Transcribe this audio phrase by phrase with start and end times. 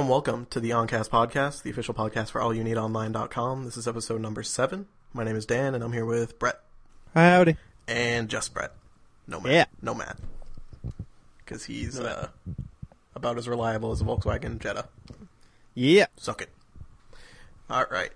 [0.00, 3.66] Hello and welcome to the AUNcast Podcast, the official podcast for allyouneedonline.com.
[3.66, 4.86] This is episode number seven.
[5.12, 6.58] My name is Dan, and I'm here with Brett
[7.14, 7.58] Howdy.
[7.86, 8.72] and just Brett.
[9.26, 9.52] No Matt.
[9.52, 9.64] Yeah.
[9.82, 10.16] No Matt.
[11.44, 12.28] Because he's uh,
[13.14, 14.86] about as reliable as a Volkswagen Jetta.
[15.74, 16.06] Yeah.
[16.16, 16.48] Suck it.
[17.68, 18.12] All right.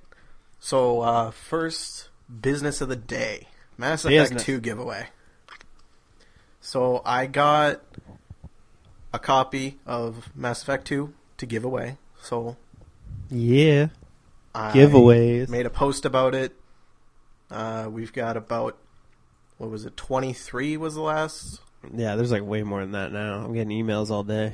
[0.61, 2.09] So uh, first
[2.41, 4.45] business of the day: Mass Effect Business.
[4.45, 5.09] Two giveaway.
[6.63, 7.83] So I got
[9.13, 11.13] a copy of Mass Effect Two
[11.49, 11.99] to give away.
[12.23, 12.57] So
[13.31, 13.89] Yeah.
[14.55, 15.49] I Giveaways.
[15.49, 16.55] Made a post about it.
[17.51, 18.79] Uh, we've got about
[19.59, 19.97] what was it?
[19.97, 21.61] Twenty three was the last.
[21.95, 23.45] Yeah, there's like way more than that now.
[23.45, 24.53] I'm getting emails all day.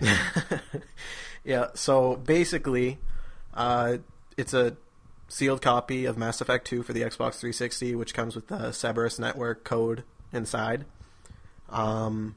[1.44, 1.68] yeah.
[1.74, 2.98] So basically,
[3.54, 3.98] uh,
[4.36, 4.76] it's a
[5.28, 9.18] sealed copy of Mass Effect Two for the Xbox 360, which comes with the Cerberus
[9.18, 10.86] network code inside.
[11.68, 12.34] Um,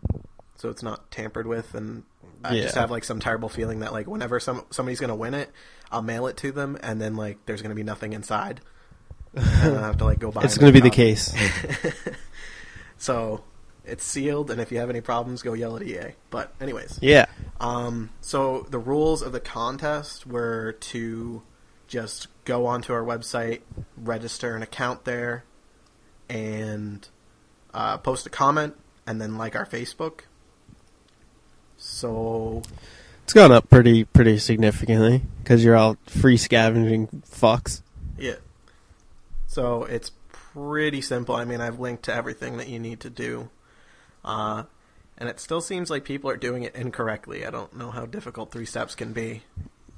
[0.55, 2.03] so it's not tampered with, and
[2.44, 5.49] I just have like some terrible feeling that like whenever some somebody's gonna win it,
[5.91, 8.61] I'll mail it to them, and then like there's gonna be nothing inside.
[9.35, 10.44] and I have to like go buy.
[10.44, 11.33] it's going to be the case.
[12.97, 13.44] So
[13.85, 16.13] it's sealed, and if you have any problems, go yell at EA.
[16.30, 17.25] But anyways, Yeah.
[17.59, 21.41] um, so the rules of the contest were to
[21.88, 23.61] just go onto our website,
[23.97, 25.44] register an account there,
[26.30, 27.07] and
[27.73, 30.22] uh, post a comment, and then like our Facebook.
[31.85, 32.61] So
[33.23, 37.81] It's gone up pretty pretty significantly because you're all free scavenging fucks.
[38.17, 38.35] yeah,
[39.47, 41.35] so it's pretty simple.
[41.35, 43.49] I mean, I've linked to everything that you need to do,
[44.23, 44.63] uh,
[45.17, 47.45] and it still seems like people are doing it incorrectly.
[47.45, 49.43] I don't know how difficult three steps can be.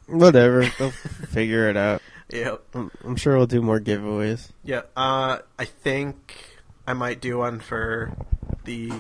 [0.07, 0.67] Whatever.
[0.79, 0.89] They'll
[1.29, 2.01] figure it out.
[2.29, 4.49] Yeah, I'm, I'm sure we'll do more giveaways.
[4.63, 6.57] Yeah, uh, I think
[6.87, 8.17] I might do one for
[8.63, 8.91] the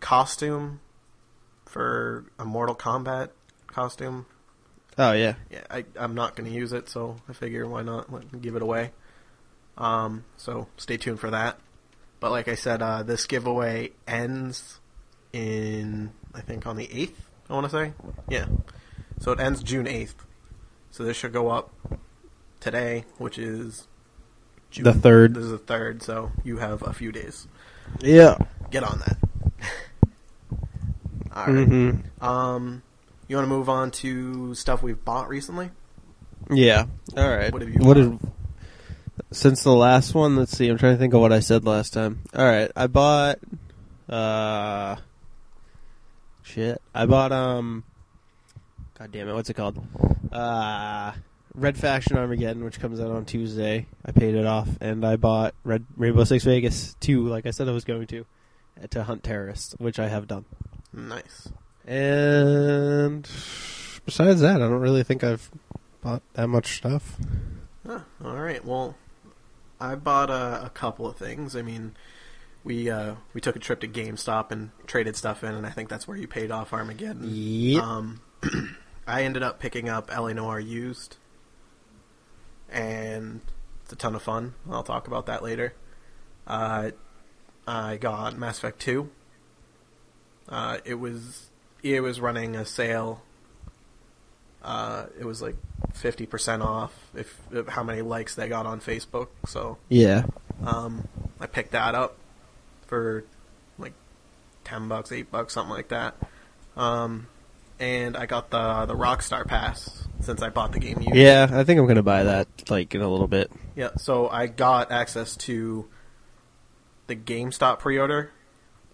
[0.00, 0.80] costume
[1.76, 3.28] for a Mortal Kombat
[3.66, 4.24] costume.
[4.96, 5.34] Oh, yeah.
[5.50, 8.56] Yeah, I, I'm not going to use it, so I figure why not let, give
[8.56, 8.92] it away.
[9.76, 11.58] Um, so stay tuned for that.
[12.18, 14.80] But like I said, uh, this giveaway ends
[15.34, 17.28] in I think on the eighth.
[17.50, 17.92] I want to say,
[18.30, 18.46] yeah.
[19.20, 20.24] So it ends June eighth.
[20.90, 21.74] So this should go up
[22.58, 23.86] today, which is
[24.70, 24.84] June.
[24.84, 25.34] The third.
[25.34, 27.46] This is the third, so you have a few days.
[28.00, 28.38] Yeah.
[28.70, 29.18] Get on that.
[31.36, 31.66] All right.
[31.68, 32.82] hmm Um,
[33.28, 35.70] you want to move on to stuff we've bought recently?
[36.50, 36.86] Yeah.
[37.16, 37.52] All right.
[37.52, 38.18] What have you What did
[39.32, 40.36] since the last one?
[40.36, 40.68] Let's see.
[40.68, 42.22] I'm trying to think of what I said last time.
[42.34, 42.70] All right.
[42.74, 43.38] I bought.
[44.08, 44.96] Uh.
[46.42, 46.80] Shit.
[46.94, 47.84] I bought um.
[48.98, 49.34] God damn it!
[49.34, 49.84] What's it called?
[50.32, 51.12] Uh.
[51.54, 53.86] Red Faction Armageddon, which comes out on Tuesday.
[54.04, 57.66] I paid it off, and I bought Red Rainbow Six Vegas 2, like I said
[57.66, 58.26] I was going to,
[58.90, 60.44] to hunt terrorists, which I have done.
[60.96, 61.48] Nice.
[61.86, 63.28] And
[64.04, 65.50] besides that, I don't really think I've
[66.00, 67.16] bought that much stuff.
[67.86, 68.64] Huh, all right.
[68.64, 68.96] Well,
[69.80, 71.54] I bought a, a couple of things.
[71.54, 71.94] I mean,
[72.64, 75.88] we uh, we took a trip to GameStop and traded stuff in, and I think
[75.88, 77.22] that's where you paid off Armageddon.
[77.24, 77.82] Yep.
[77.82, 78.20] Um,
[79.06, 81.16] I ended up picking up LA Noire used,
[82.68, 83.40] and
[83.84, 84.54] it's a ton of fun.
[84.68, 85.74] I'll talk about that later.
[86.46, 86.90] Uh,
[87.68, 89.10] I got Mass Effect Two.
[90.48, 91.50] Uh, it was
[91.82, 93.22] it was running a sale.
[94.62, 95.56] Uh, it was like
[95.92, 99.28] fifty percent off if, if how many likes they got on Facebook.
[99.46, 100.24] So yeah.
[100.64, 101.06] um,
[101.40, 102.16] I picked that up
[102.86, 103.24] for
[103.78, 103.92] like
[104.64, 106.16] ten bucks, eight bucks, something like that.
[106.76, 107.28] Um,
[107.78, 111.00] and I got the the Rockstar Pass since I bought the game.
[111.00, 111.14] used.
[111.14, 113.50] Yeah, I think I'm gonna buy that like in a little bit.
[113.74, 115.86] Yeah, so I got access to
[117.06, 118.30] the GameStop pre-order,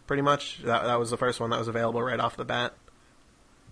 [0.06, 0.58] pretty much.
[0.64, 2.74] That that was the first one that was available right off the bat.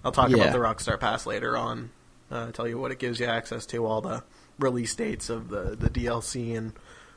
[0.05, 0.37] I'll talk Yeah.
[0.44, 1.91] about the Rockstar Pass later on.
[2.31, 4.23] Uh, tell you what it gives you access to, all the
[4.59, 6.73] release dates of the the DLC and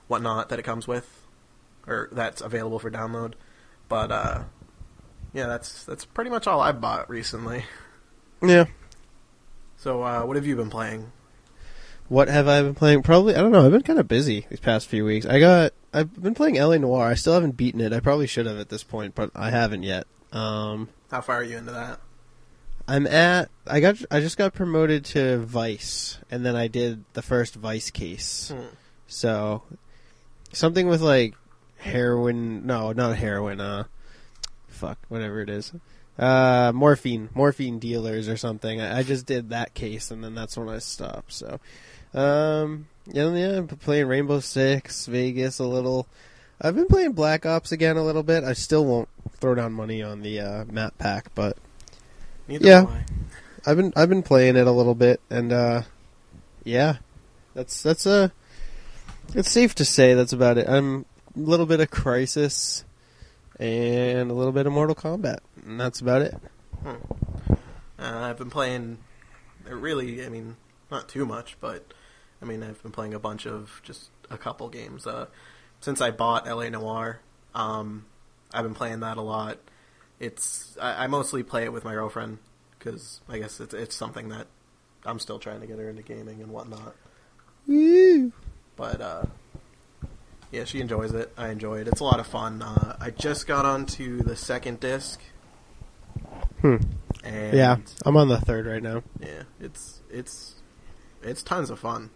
[0.08, 1.24] whatnot that it comes with,
[1.88, 3.34] or that's available for download.
[3.90, 4.44] But uh,
[5.34, 7.66] yeah, that's that's pretty much all I've bought recently.
[8.42, 8.66] Yeah.
[9.78, 11.12] So uh, what have you been playing?
[12.10, 13.04] What have I been playing?
[13.04, 13.66] Probably I don't know.
[13.66, 15.26] I've been kind of busy these past few weeks.
[15.26, 17.08] I got I've been playing LA Noire.
[17.08, 17.94] I still haven't beaten it.
[17.94, 20.08] I probably should have at this point, but I haven't yet.
[20.32, 22.00] Um, How far are you into that?
[22.88, 27.22] I'm at I got I just got promoted to Vice, and then I did the
[27.22, 28.52] first Vice case.
[28.54, 28.76] Hmm.
[29.08, 29.64] So
[30.52, 31.36] something with like
[31.78, 32.66] heroin.
[32.66, 33.62] No, not heroin.
[33.62, 33.86] Uh,
[34.68, 35.72] fuck, whatever it is.
[36.18, 38.82] Uh, morphine, morphine dealers or something.
[38.82, 41.34] I, I just did that case, and then that's when I stopped.
[41.34, 41.60] So,
[42.14, 46.08] um, yeah, yeah, I'm playing Rainbow Six, Vegas a little.
[46.62, 48.44] I've been playing Black Ops again a little bit.
[48.44, 49.10] I still won't
[49.40, 51.58] throw down money on the uh, map pack, but
[52.48, 52.84] Neither Yeah.
[52.84, 53.04] I.
[53.66, 55.84] I've been I've been playing it a little bit, and uh,
[56.66, 56.98] yeah,
[57.54, 58.32] that's that's a.
[59.34, 60.68] it's safe to say that's about it.
[60.68, 62.84] I'm a little bit of Crysis,
[63.60, 66.36] and a little bit of Mortal Kombat, and that's about it.
[66.86, 67.56] Uh,
[67.98, 68.98] I've been playing,
[69.70, 70.58] uh, really, I mean,
[70.92, 71.86] not too much, but
[72.44, 75.08] I mean, I've been playing a bunch of just a couple games.
[75.08, 75.28] Uh,
[75.80, 77.20] since I bought LA Noire,
[77.56, 78.06] um,
[78.54, 79.58] I've been playing that a lot.
[80.20, 82.40] It's I, I mostly play it with my girlfriend
[82.78, 84.48] because I guess it's it's something that
[85.06, 86.96] I'm still trying to get her into gaming and whatnot.
[87.66, 88.34] Woo!
[88.76, 89.24] But uh,
[90.52, 91.32] yeah, she enjoys it.
[91.38, 91.88] I enjoy it.
[91.88, 92.62] It's a lot of fun.
[92.62, 95.22] Uh, I just got onto the second disc.
[96.62, 96.78] Hmm.
[97.24, 99.04] And Yeah, I'm on the third right now.
[99.22, 100.56] yeah, it's it's
[101.22, 102.10] it's tons of fun.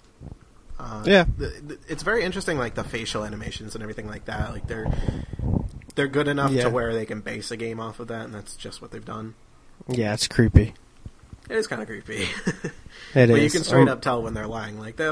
[0.79, 1.25] Uh, Yeah.
[1.39, 4.51] th- th- it's very interesting, like the facial animations and everything like that.
[4.53, 4.87] Like they're
[5.95, 6.63] they're good enough Yeah.
[6.63, 9.03] to where they can base a game off of that, and that's just what they've
[9.03, 9.33] done.
[9.87, 10.73] Yeah, it's creepy.
[11.49, 12.23] It is kind of creepy,
[13.15, 14.79] It but you can straight up tell when they're lying.
[14.79, 15.07] Like they,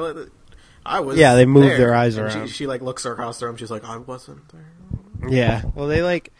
[0.86, 1.18] I was.
[1.18, 2.48] Yeah, they move there, their eyes and around.
[2.48, 3.56] She, she like looks across the room.
[3.58, 5.30] She's like, I wasn't there.
[5.30, 5.64] Yeah.
[5.74, 6.32] Well, they like.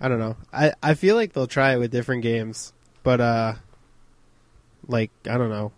[0.00, 0.36] I don't know.
[0.52, 2.72] I I feel like they'll try it with different games,
[3.02, 3.54] but uh,
[4.86, 5.72] like I don't know,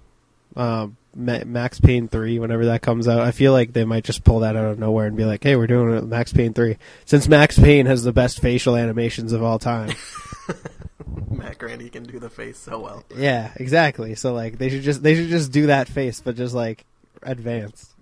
[0.57, 2.39] um, Max Payne three.
[2.39, 5.07] Whenever that comes out, I feel like they might just pull that out of nowhere
[5.07, 8.03] and be like, "Hey, we're doing it with Max Payne three." Since Max Payne has
[8.03, 9.95] the best facial animations of all time.
[11.31, 13.05] Matt Grandy can do the face so well.
[13.17, 14.15] yeah, exactly.
[14.15, 16.85] So like they should just they should just do that face, but just like
[17.23, 17.93] advanced.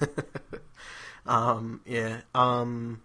[1.26, 2.20] Um, yeah.
[2.34, 3.00] Um,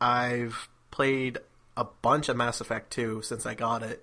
[0.00, 1.38] I've played
[1.76, 4.02] a bunch of Mass Effect 2 since I got it.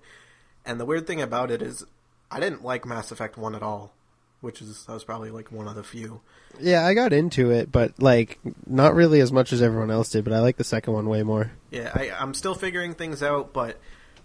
[0.64, 1.84] And the weird thing about it is
[2.30, 3.92] I didn't like Mass Effect 1 at all,
[4.40, 6.20] which is I was probably like one of the few.
[6.60, 10.24] Yeah, I got into it, but like not really as much as everyone else did.
[10.24, 11.52] But I like the second one way more.
[11.70, 13.78] Yeah, I, I'm still figuring things out, but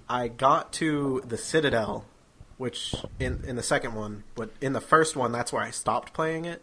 [0.10, 2.06] I got to the Citadel,
[2.58, 6.14] which in in the second one, but in the first one, that's where I stopped
[6.14, 6.62] playing it.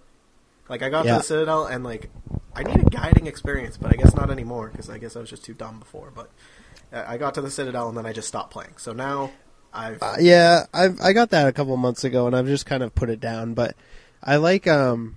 [0.69, 1.13] Like I got Yeah.
[1.15, 2.11] to the Citadel, and like
[2.55, 5.31] I need a guiding experience, but I guess not anymore because I guess I was
[5.31, 6.13] just too dumb before.
[6.15, 6.31] But
[6.93, 8.75] uh, I got to the Citadel, and then I just stopped playing.
[8.77, 9.31] So now
[9.73, 12.95] Uh, yeah, I I got that a couple months ago, and I've just kind of
[12.95, 13.55] put it down.
[13.55, 13.77] But
[14.23, 15.15] I like um,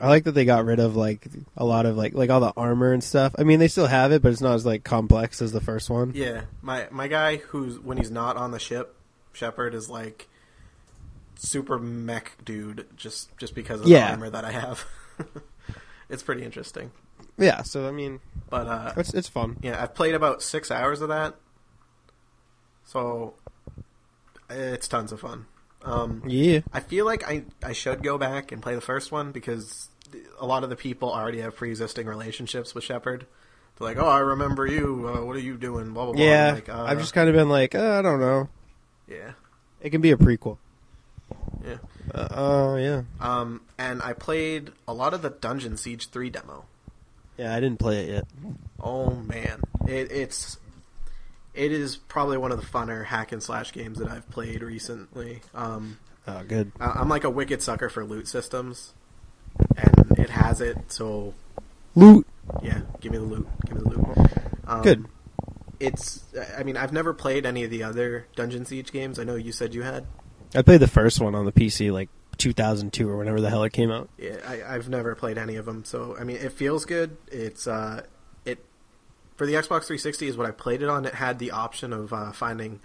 [0.00, 2.52] I like that they got rid of like a lot of like like all the
[2.56, 3.34] armor and stuff.
[3.38, 5.90] I mean, they still have it, but it's not as like complex as the first
[5.90, 6.12] one.
[6.14, 8.94] yeah my my guy who's when he's not on the ship,
[9.32, 10.28] Shepard is like
[11.36, 14.06] super mech dude just just because of Yeah.
[14.06, 14.84] the armor that I have.
[16.08, 16.90] it's pretty interesting.
[17.38, 19.56] Yeah, so I mean, But uh, it's it's fun.
[19.62, 21.34] yeah, I've played about six hours of that,
[22.84, 23.34] so
[24.54, 25.46] it's tons of fun.
[25.84, 29.32] Um, Yeah, I feel like I I should go back and play the first one
[29.32, 29.88] because
[30.40, 33.26] a lot of the people already have pre-existing relationships with Shepard.
[33.78, 35.08] They're like, "Oh, I remember you.
[35.12, 36.22] Uh, what are you doing?" Blah blah blah.
[36.22, 36.52] yeah.
[36.52, 38.48] Like, uh, I've just kind of been like, uh, I don't know.
[39.08, 39.32] yeah,
[39.80, 40.58] It can be a prequel.
[41.64, 41.78] yeah.
[42.14, 46.64] Uh, oh yeah, Um, and I played a lot of the Dungeon Siege three demo.
[47.38, 47.54] yeah.
[47.56, 48.24] I didn't play it yet.
[48.80, 50.58] Oh man, it, it's
[51.54, 55.40] it is probably one of the funner hack and slash games that I've played recently.
[55.54, 56.70] Um, Oh, good.
[56.78, 58.94] I- I'm like a wicked sucker for loot systems,
[59.76, 60.78] and it has it.
[60.92, 61.34] So
[61.96, 62.26] Loot.
[62.62, 63.46] yeah, give me the loot.
[63.66, 64.18] Give me the loot.
[64.66, 65.06] Um, Good.
[65.80, 66.22] It's.
[66.56, 69.18] I mean, I've never played any of the other Dungeon Siege games.
[69.18, 70.06] I know you said you had.
[70.54, 73.72] I played the first one on the PC like 2002 or whenever the hell it
[73.72, 74.08] came out.
[74.16, 75.84] Yeah, I, I've never played any of them.
[75.84, 77.16] So I mean, it feels good.
[77.32, 78.04] It's uh,
[79.42, 81.04] for the Xbox 360 is what I played it on.
[81.04, 82.78] It had the option of uh, finding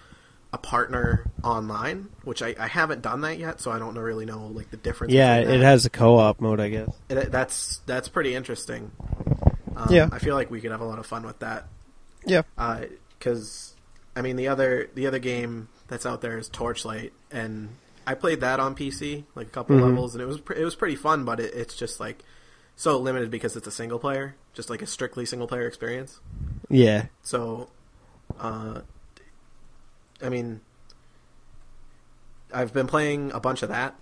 [0.51, 4.25] a partner online, which I, I haven't done that yet, so I don't know- really
[4.25, 5.13] know like the difference.
[5.13, 6.89] Yeah, it has a co-op mode, I guess.
[7.09, 8.91] It- that's that's pretty interesting.
[9.75, 10.09] Um, Yeah.
[10.11, 11.67] I feel like we could have a lot of fun with that.
[12.25, 12.41] Yeah.
[13.19, 13.75] Because
[14.15, 17.69] I mean, the other the other game that's out there is Torchlight, and
[18.07, 19.83] I played that on PC like a couple Mhm.
[19.89, 21.23] levels, and it was it was pretty fun.
[21.23, 22.23] But it, it's just like
[22.77, 26.21] so limited because it's a single player, just like a strictly single player experience.
[26.69, 27.07] Yeah.
[27.23, 27.69] So,
[28.39, 28.81] uh,
[30.21, 30.61] I mean,
[32.53, 33.95] I've been playing a bunch of that,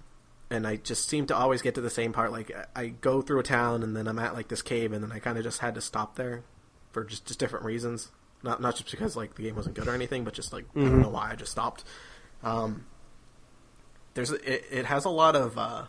[0.49, 2.31] and I just seem to always get to the same part.
[2.31, 5.03] Like I I go through a town, and then I'm at like this cave, and
[5.03, 6.43] then I kind of just had to stop there
[6.91, 8.11] for just just different reasons.
[8.43, 10.79] Not not just because like the game wasn't good or anything, but just like I
[10.79, 10.89] Mhm.
[10.91, 11.83] don't know why I just stopped.
[12.43, 12.85] Um,
[14.13, 15.85] there's it, it has a lot of uh,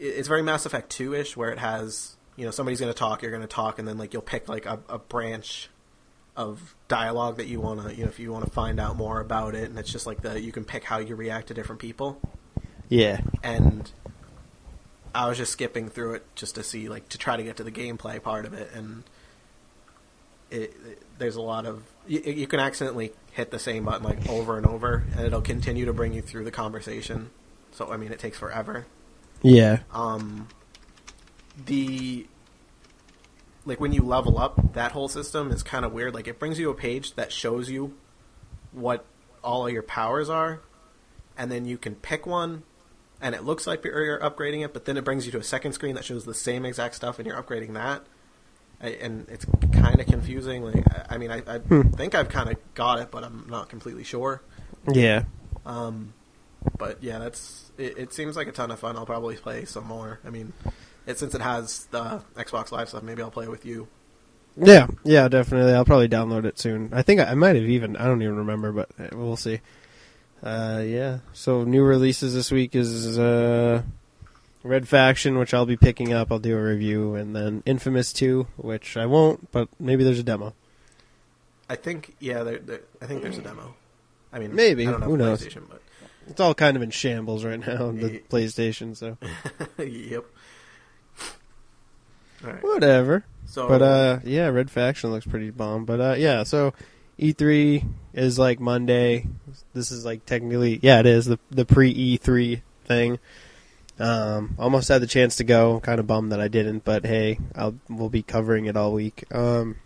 [0.00, 3.22] it's very Mass Effect two ish, where it has you know somebody's going to talk,
[3.22, 5.68] you're going to talk, and then like you'll pick like a, a branch
[6.36, 9.20] of dialogue that you want to you know if you want to find out more
[9.20, 11.80] about it, and it's just like the you can pick how you react to different
[11.80, 12.20] people,
[12.88, 13.20] Yeah.
[13.42, 13.90] and
[15.14, 17.64] I was just skipping through it just to see like to try to get to
[17.64, 19.02] the gameplay part of it, and
[20.50, 24.26] it, it- there's a lot of you, you can accidentally hit the same button like
[24.30, 27.30] over and over, and it'll continue to bring you through the conversation.
[27.72, 28.86] So I mean, it takes forever.
[29.42, 29.80] Yeah.
[29.92, 30.48] Um,
[31.66, 32.26] the
[33.64, 36.14] like when you level up, that whole system is kind of weird.
[36.14, 37.94] Like it brings you a page that shows you
[38.72, 39.04] what
[39.42, 40.60] all of your powers are,
[41.36, 42.62] and then you can pick one,
[43.20, 44.72] and it looks like you're you're upgrading it.
[44.72, 47.18] But then it brings you to a second screen that shows the same exact stuff,
[47.18, 48.02] and you're upgrading that.
[48.82, 50.62] I, and it's kind of confusing.
[50.64, 51.90] Like I, I mean, I, I Hmm.
[51.90, 54.42] think I've kind of got it, but I'm not completely sure.
[54.90, 55.24] Yeah.
[55.66, 56.14] Um,
[56.78, 58.12] but yeah, that's it, it.
[58.12, 58.96] Seems like a ton of fun.
[58.96, 60.20] I'll probably play some more.
[60.24, 60.52] I mean,
[61.06, 63.88] it since it has the Xbox Live stuff, maybe I'll play with you.
[64.56, 65.72] Yeah, yeah, definitely.
[65.72, 66.90] I'll probably download it soon.
[66.92, 67.96] I think I, I might have even.
[67.96, 69.60] I don't even remember, but uh, we'll see.
[70.42, 71.18] Uh, yeah.
[71.32, 73.82] So new releases this week is uh,
[74.62, 76.32] Red Faction, which I'll be picking up.
[76.32, 80.24] I'll do a review, and then Infamous Two, which I won't, but maybe there's a
[80.24, 80.54] demo.
[81.68, 83.74] I think yeah, there, there, I think there's a demo.
[84.32, 84.86] I mean, Maybe.
[84.86, 85.44] I don't know Who knows?
[85.44, 85.82] But
[86.30, 87.90] It's all kind of in shambles right now.
[87.92, 89.18] The Ye- PlayStation, so
[89.84, 90.24] yep.
[92.44, 92.62] All right.
[92.62, 93.24] whatever.
[93.46, 95.84] So, But uh, yeah, Red Faction looks pretty bomb.
[95.84, 96.72] But uh, yeah, so
[97.18, 97.84] E3
[98.14, 99.26] is like Monday.
[99.74, 103.18] This is like technically, yeah, it is the the pre E3 thing.
[103.98, 105.80] Um, almost had the chance to go.
[105.80, 109.24] Kind of bummed that I didn't, but hey, I'll we'll be covering it all week.
[109.34, 109.76] Um,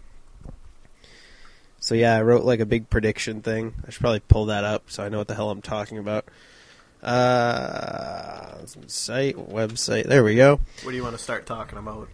[1.85, 3.75] so yeah, I wrote like a big prediction thing.
[3.87, 6.25] I should probably pull that up so I know what the hell I'm talking about.
[7.03, 10.07] Uh, site website.
[10.07, 10.61] There we go.
[10.83, 12.09] what do you want to start talking about?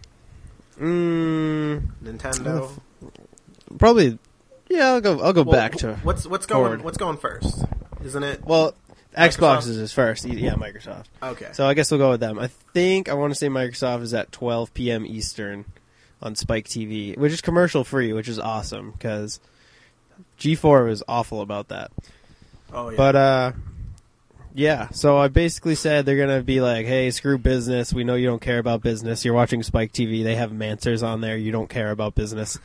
[0.77, 2.69] Mm, Nintendo.
[3.79, 4.19] probably.
[4.69, 5.21] Yeah, I'll go.
[5.21, 5.95] I'll go Well, back to.
[6.03, 6.81] what's what's going forward.
[6.83, 7.63] what's going first?
[8.03, 8.43] Isn't it?
[8.45, 8.75] Well?
[9.17, 10.25] Xbox is first.
[10.25, 11.05] Yeah, Microsoft.
[11.21, 11.49] Okay.
[11.53, 12.39] So I guess we'll go with them.
[12.39, 15.05] I think I want to say Microsoft is at 12 p.m.
[15.05, 15.65] Eastern
[16.21, 19.41] on Spike TV, which is commercial free, which is awesome because
[20.39, 21.91] G4 was awful about that.
[22.73, 22.97] oh yeah.
[22.97, 23.51] But uh,
[24.53, 24.89] yeah.
[24.89, 27.93] So I basically said they're gonna be like, "Hey, screw business.
[27.93, 29.23] We know you don't care about business.
[29.23, 30.23] You're watching Spike TV.
[30.23, 31.37] They have Manswers on there.
[31.37, 32.57] You don't care about business."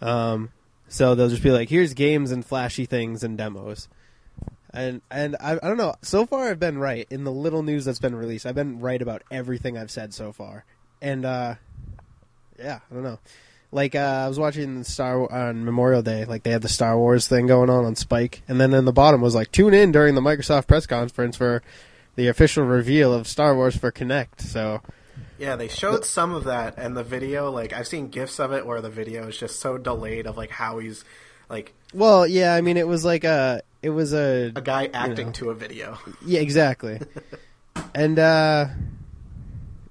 [0.00, 0.50] Um,
[0.88, 3.88] so they'll just be like, "Here's games and flashy things and demos."
[4.72, 5.94] And and I, I don't know.
[6.02, 8.46] So far, I've been right in the little news that's been released.
[8.46, 10.64] I've been right about everything I've said so far.
[11.00, 11.54] And uh,
[12.58, 13.18] yeah, I don't know.
[13.70, 16.24] Like uh, I was watching Star on Memorial Day.
[16.24, 18.92] Like they had the Star Wars thing going on on Spike, and then in the
[18.92, 21.62] bottom was like, "Tune in during the Microsoft press conference for
[22.18, 24.40] the official reveal of Star Wars for Kinect.
[24.40, 24.82] So
[25.38, 28.66] Yeah, they showed some of that, and the video, like I've seen gifs of it
[28.66, 31.04] where the video is just so delayed of like how he's
[31.48, 35.26] like Well, yeah, I mean, it was like a, it was a, a guy acting
[35.28, 35.32] know.
[35.34, 35.96] to a video.
[36.26, 36.98] yeah, exactly,
[37.94, 38.66] and uh,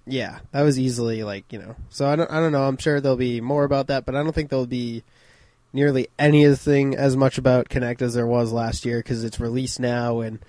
[0.07, 1.75] yeah, that was easily like you know.
[1.89, 2.63] So I don't, I don't know.
[2.63, 5.03] I'm sure there'll be more about that, but I don't think there'll be
[5.73, 10.21] nearly anything as much about Kinect as there was last year because it's released now
[10.21, 10.39] and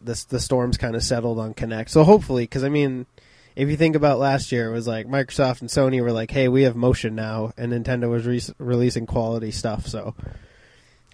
[0.00, 1.88] the the storm's kind of settled on Kinect.
[1.88, 3.06] So hopefully, because I mean.
[3.54, 6.46] If you think about last year, it was like Microsoft and Sony were like, "Hey,
[6.46, 9.86] we have motion now," and Nintendo was re- releasing quality stuff.
[9.86, 10.14] So,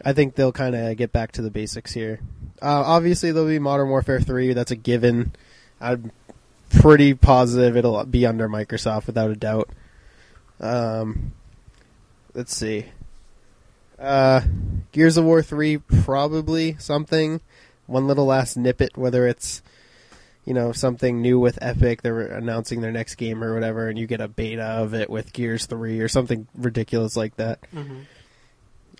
[0.04, 2.20] I think they'll kind of get back to the basics here.
[2.60, 4.52] Uh, obviously, there'll be Modern Warfare 3.
[4.52, 5.32] That's a given.
[5.80, 6.12] I'm
[6.80, 9.68] pretty positive it'll be under Microsoft without a doubt.
[10.60, 11.32] Um,
[12.34, 12.86] let's see.
[13.98, 14.42] Uh,
[14.92, 17.40] Gears of War 3, probably something.
[17.86, 19.62] One little last nippet, whether it's,
[20.44, 24.06] you know, something new with Epic, they're announcing their next game or whatever, and you
[24.06, 27.60] get a beta of it with Gears 3 or something ridiculous like that.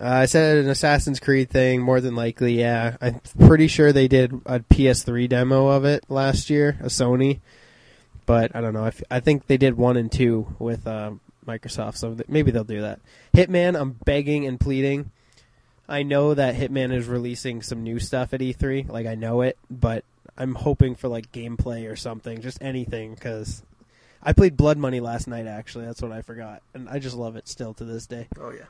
[0.01, 2.97] Uh, I said an Assassin's Creed thing, more than likely, yeah.
[3.01, 7.39] I'm pretty sure they did a PS3 demo of it last year, a Sony.
[8.25, 8.83] But I don't know.
[8.85, 11.11] I, f- I think they did one and two with uh,
[11.45, 12.99] Microsoft, so th- maybe they'll do that.
[13.35, 15.11] Hitman, I'm begging and pleading.
[15.89, 19.57] I know that Hitman is releasing some new stuff at E3, like I know it,
[19.69, 20.05] but
[20.37, 23.61] I'm hoping for like gameplay or something, just anything, because
[24.23, 25.45] I played Blood Money last night.
[25.45, 28.51] Actually, that's what I forgot, and I just love it still to this day Oh
[28.51, 28.63] yeah.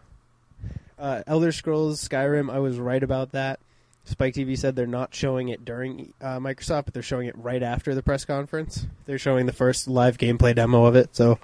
[0.97, 3.59] uh, Elder Scrolls Skyrim, I was right about that.
[4.05, 7.63] Spike TV said they're not showing it during uh, Microsoft, but they're showing it right
[7.63, 8.85] after the press conference.
[9.05, 11.39] They're showing the first live gameplay demo of it, so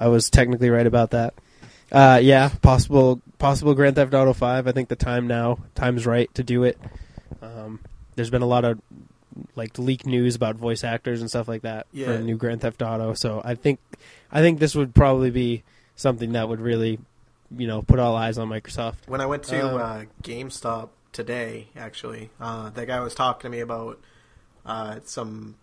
[0.00, 1.34] I was technically right about that.
[1.92, 4.66] Uh, yeah, possible possible Grand Theft Auto Five.
[4.66, 6.76] I think the time now, time's right to do it.
[7.40, 7.78] Um,
[8.16, 8.80] there's been a lot of
[9.54, 12.12] like leak news about voice actors and stuff like that for Yeah.
[12.12, 13.14] the new Grand Theft Auto.
[13.14, 13.78] So I think
[14.32, 15.62] I think this would probably be
[15.94, 16.98] something that would really,
[17.56, 18.94] you know, put all eyes on Microsoft.
[19.06, 23.56] When I went to Um, uh, GameStop today, actually, uh, that guy was talking to
[23.56, 23.98] me about
[24.66, 25.56] uh, some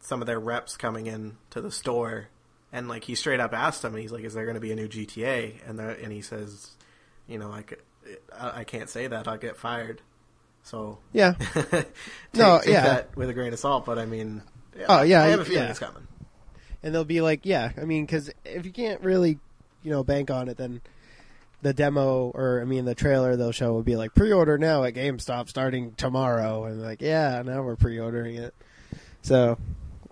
[0.00, 2.28] some of their reps coming in to the store,
[2.72, 4.76] and like he straight up asked him, he's like, "Is there going to be a
[4.76, 6.70] new GTA?" And the, and he says,
[7.26, 7.78] you know, I could,
[8.38, 9.28] I I can't say that.
[9.28, 10.00] I'll get fired.
[10.62, 11.32] So Yeah.
[11.54, 11.86] take,
[12.34, 12.82] No, take yeah.
[12.82, 13.84] that with a grain of salt.
[13.84, 14.42] But I mean,
[14.88, 15.70] Oh, yeah, I have a feeling yeah.
[15.70, 16.06] it's coming.
[16.82, 19.38] and they'll be like, yeah, I mean, because if you can't really,
[19.82, 20.80] you know, bank on it, then
[21.66, 24.94] the demo or I mean the trailer they'll show will be like pre-order now at
[24.94, 28.54] GameStop starting tomorrow, and like, yeah, now we're pre-ordering it.
[29.22, 29.58] So,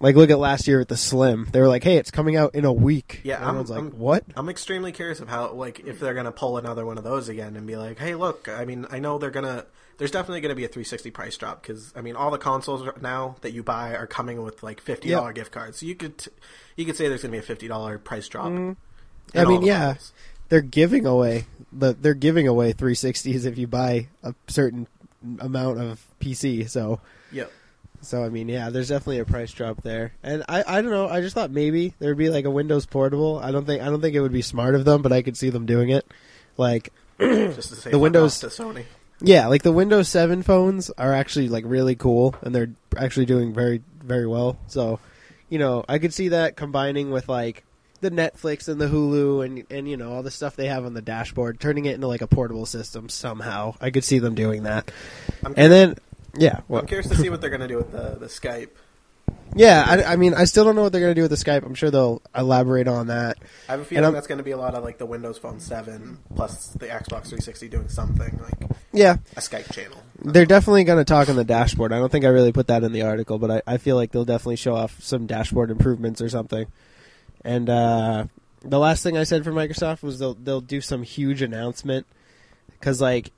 [0.00, 1.46] like, look at last year with the Slim.
[1.52, 3.20] They were like, hey, it's coming out in a week.
[3.22, 4.24] Yeah, And I'm- like, I'm- what?
[4.34, 7.54] I'm extremely curious of how, like, if they're gonna pull another one of those again
[7.54, 9.66] and be like, "Hey, look, I mean, I know they're gonna.
[9.98, 13.36] There's definitely gonna be a 360 price drop because I mean, all the consoles now
[13.42, 15.34] that you buy are coming with like fifty dollar Yep.
[15.36, 15.78] gift cards.
[15.78, 16.26] So you could,
[16.74, 18.46] you could say there's gonna be a fifty dollar price drop.
[18.48, 18.76] Mhm.
[19.36, 20.12] I mean, yeah, models.
[20.54, 24.86] They're giving away the they're giving away 360s if you buy a certain
[25.40, 26.70] amount of PC.
[26.70, 27.00] So
[27.32, 27.50] Yep.
[28.02, 31.08] So I mean, yeah, there's definitely a price drop there, and I I don't know.
[31.08, 33.40] I just thought maybe there'd be like a Windows portable.
[33.42, 35.36] I don't think I don't think it would be smart of them, but I could
[35.36, 36.06] see them doing it.
[36.56, 38.84] Like, Just to say The Windows- to Sony.
[39.20, 43.52] yeah, like the Windows Seven phones are actually like really cool, and they're actually doing
[43.52, 44.56] very very well.
[44.68, 45.00] So,
[45.48, 47.64] you know, I could see that combining with like
[48.04, 50.94] the Netflix and the Hulu and and you know all the stuff they have on
[50.94, 53.74] the dashboard, turning it into like a portable system somehow.
[53.80, 54.90] I could see them doing that,
[55.44, 55.96] I'm, and then
[56.36, 58.70] yeah, I'm curious to see what they're gonna do with the the Skype.
[59.54, 59.84] yeah.
[59.86, 61.64] I, I mean, I still don't know what they're gonna do with the Skype.
[61.64, 63.38] I'm sure they'll elaborate on that.
[63.68, 65.60] I have a feeling that's going to be a lot of like the Windows Phone
[65.60, 70.02] 7 plus the Xbox 360 doing something like Yeah, a Skype channel.
[70.22, 71.92] they're definitely going to talk on the dashboard.
[71.92, 74.10] I don't think I really put that in the article, but I, I feel like
[74.12, 76.66] they'll definitely show off some dashboard improvements or something.
[77.44, 78.26] And uh,
[78.62, 82.06] the last thing I said for Microsoft was they'll they'll do some huge announcement
[82.70, 83.30] because like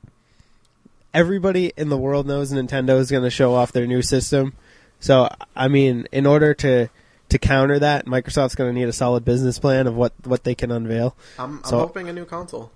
[1.12, 4.53] everybody in the world knows Nintendo is going to show off their new system.
[5.01, 6.88] So I mean, in order to
[7.29, 10.55] to counter that, Microsoft's going to need a solid business plan of what what they
[10.55, 11.16] can unveil.
[11.38, 12.71] I'm, I'm So- hoping a new console.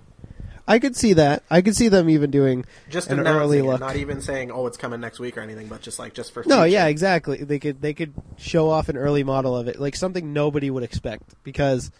[0.71, 1.43] I could see that.
[1.51, 3.81] I could see them even doing Just an early it, look.
[3.81, 6.45] not even saying, "Oh, it's coming next week" or anything, but just like just for
[6.47, 6.69] No, future.
[6.69, 7.39] yeah, exactly.
[7.45, 10.83] They could they could show off an early model of it, like something nobody would
[10.85, 11.91] expect because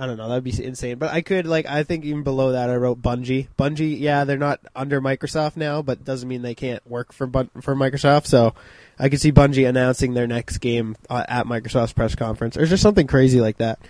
[0.00, 0.98] I don't know, that'd be insane.
[0.98, 3.48] But I could like I think even below that I wrote Bungie.
[3.58, 7.50] Bungie, yeah, they're not under Microsoft now, but doesn't mean they can't work for Bun-
[7.62, 8.26] for Microsoft.
[8.26, 8.54] So
[8.98, 12.82] I could see Bungie announcing their next game uh, at Microsoft's press conference or just
[12.82, 13.80] something crazy like that.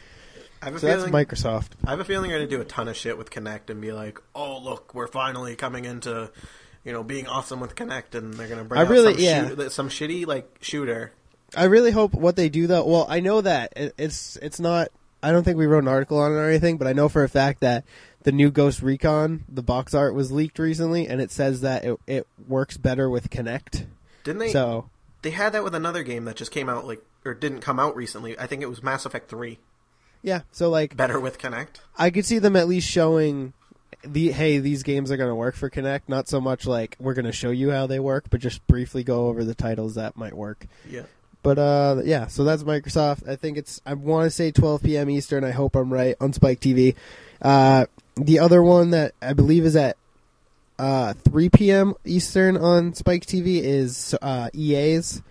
[0.63, 1.13] I have a So that's feeling.
[1.27, 1.69] Microsoft.
[1.87, 3.93] I have a feeling they're gonna do a ton of shit with Kinect and be
[3.93, 6.31] like, "Oh, look, we're finally coming into,
[6.85, 9.49] you know, being awesome with Kinect," and they're gonna bring I out really- some, yeah.
[9.49, 11.13] shoot- some shitty like shooter.
[11.57, 12.85] I really hope what they do though.
[12.85, 14.89] Well, I know that it's it's not.
[15.23, 17.25] I don't think we wrote an article on it or anything, but I know for
[17.25, 17.85] a fact that
[18.25, 21.99] the new Ghost Recon, the box art was leaked recently, and it says that it
[22.07, 23.87] it works better with Kinect.
[24.25, 24.53] Didn't they?
[24.53, 24.91] So
[25.23, 27.97] They had that with another game that just came out like or didn't come out
[27.97, 28.39] recently.
[28.39, 29.59] I think it was Mass Effect Three.
[30.23, 31.81] Yeah, so like Better with Kinect.
[31.97, 33.53] I could see them at least showing
[34.03, 36.03] the hey these games are going to work for Kinect.
[36.09, 39.05] Not so much like we're going to show you how they work, but just briefly
[39.05, 40.67] go over the titles that might work.
[40.89, 41.03] Yeah.
[41.43, 43.29] But uh, yeah, so that's Microsoft.
[43.29, 45.11] I think it's I want to say 12 p.m.
[45.11, 45.45] Eastern.
[45.45, 46.95] I hope I'm right on Spike TV.
[47.41, 49.97] Uh, the other one that I believe is at
[50.79, 51.95] uh, 3 p.m.
[52.05, 55.23] Eastern on Spike TV is uh, EA's.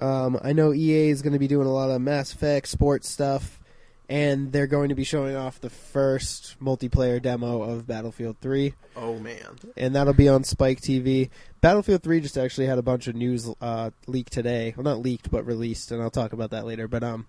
[0.00, 3.08] Um, I know EA is going to be doing a lot of Mass Effect sports
[3.08, 3.58] stuff,
[4.08, 9.18] and they're going to be showing off the first multiplayer demo of Battlefield 3 Oh
[9.18, 9.58] man.
[9.76, 11.30] and that'll be on Spike TV.
[11.60, 14.72] Battlefield 3 just actually had a bunch of news uh, leaked today.
[14.76, 16.86] Well, not leaked, but released, and I'll talk about that later.
[16.88, 17.26] But um,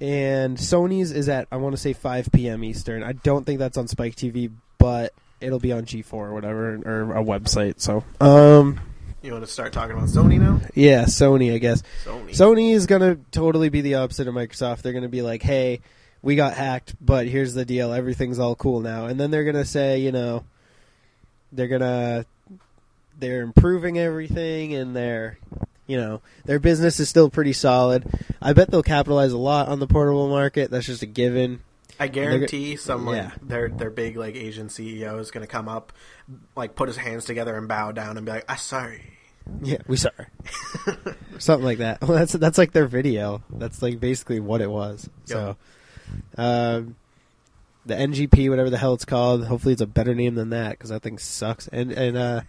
[0.00, 2.62] and Sony's is at I want to say 5 p.m.
[2.64, 3.02] Eastern.
[3.02, 7.16] I don't think that's on Spike TV, but it'll be on G4 or whatever or
[7.16, 7.80] a website.
[7.80, 8.80] So um,
[9.22, 10.60] You want to start talking about Sony now?
[10.74, 11.82] yeah, Sony, I guess.
[12.04, 12.30] Sony.
[12.30, 14.82] Sony is going to totally be the opposite of Microsoft.
[14.82, 15.80] They're going to be like, hey,
[16.22, 17.92] we got hacked, but here's the deal.
[17.92, 19.06] Everything's all cool now.
[19.06, 20.44] And then they're going to say, you know,
[21.52, 22.26] they're going to,
[23.18, 25.38] they're improving everything and they're,
[25.86, 28.04] you know, their business is still pretty solid.
[28.42, 30.70] I bet they'll capitalize a lot on the portable market.
[30.70, 31.60] That's just a given.
[31.98, 33.30] I guarantee some like yeah.
[33.42, 35.92] their their big like Asian CEO is gonna come up,
[36.54, 39.02] like put his hands together and bow down and be like, "I'm sorry."
[39.62, 40.26] Yeah, we sorry.
[41.38, 42.00] Something like that.
[42.02, 43.42] Well, that's that's like their video.
[43.50, 45.08] That's like basically what it was.
[45.24, 45.56] So,
[46.36, 46.96] um,
[47.84, 49.46] the NGP, whatever the hell it's called.
[49.46, 51.68] Hopefully, it's a better name than that because that thing sucks.
[51.68, 52.40] And and uh,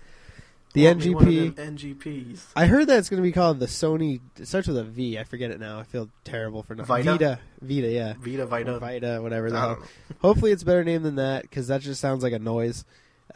[0.74, 1.98] the Want me one of NGP.
[1.98, 2.42] NGPs.
[2.56, 4.20] I heard that it's going to be called the Sony.
[4.40, 5.18] It starts with a V.
[5.18, 5.80] I forget it now.
[5.80, 7.12] I feel terrible for not Vita?
[7.12, 7.40] Vita.
[7.62, 8.14] Vita, yeah.
[8.20, 8.80] Vita Vita.
[8.80, 9.80] Vita, whatever the hell.
[10.22, 12.86] Hopefully, it's a better name than that because that just sounds like a noise.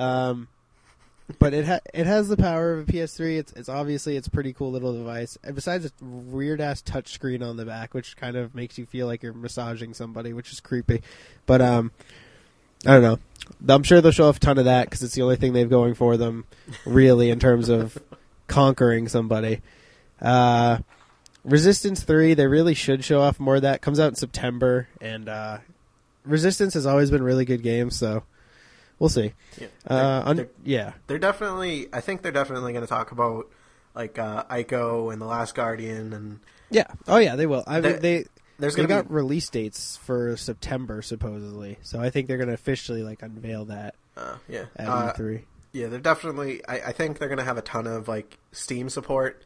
[0.01, 0.47] Um,
[1.39, 3.37] but it ha- it has the power of a PS3.
[3.37, 5.37] It's it's obviously it's pretty cool little device.
[5.43, 9.07] And besides a weird ass touchscreen on the back, which kind of makes you feel
[9.07, 11.01] like you're massaging somebody, which is creepy.
[11.45, 11.91] But um,
[12.85, 13.19] I don't know.
[13.67, 15.69] I'm sure they'll show off a ton of that because it's the only thing they've
[15.69, 16.45] going for them,
[16.85, 17.97] really, in terms of
[18.47, 19.61] conquering somebody.
[20.21, 20.79] Uh,
[21.43, 23.81] Resistance Three, they really should show off more of that.
[23.81, 25.57] Comes out in September, and uh,
[26.25, 28.23] Resistance has always been really good game, so
[29.01, 29.33] we'll see.
[29.59, 31.87] Yeah, Uh, they're, un- they're, yeah, they're definitely.
[31.91, 33.49] I think they're definitely going to talk about
[33.95, 36.85] like uh, Ico and the Last Guardian, and yeah.
[37.07, 37.63] Oh yeah, they will.
[37.67, 38.25] I mean, They-
[38.59, 39.13] there's they got be.
[39.15, 43.95] release dates for September supposedly, so I think they're going to officially like unveil that
[44.15, 45.41] Uh, yeah, at uh, E3.
[45.73, 45.87] yeah.
[45.87, 46.63] They're definitely.
[46.67, 49.43] I, I think they're going to have a ton of like Steam support,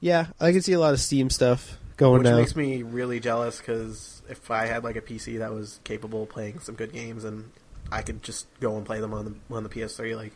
[0.00, 2.34] Yeah, I can see a lot of Steam stuff going down.
[2.36, 2.36] which now.
[2.38, 6.28] makes me really jealous because if I had like a PC that was capable of
[6.28, 7.50] playing some good games and
[7.90, 10.32] I could just go and play them on the on the PS3, like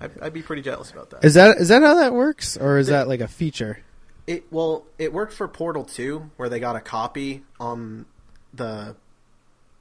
[0.00, 1.24] I'd, I'd be pretty jealous about that.
[1.24, 3.80] Is that is that how that works, or is The- that like a feature?
[4.26, 8.06] It well, it worked for Portal 2 where they got a copy on
[8.54, 8.96] the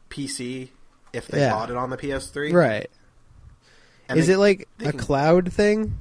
[0.09, 0.69] PC
[1.13, 1.51] if they Yeah.
[1.53, 2.51] bought it on the PS3.
[2.53, 2.89] Right?
[4.09, 5.97] And is they- it like a can- cloud thing?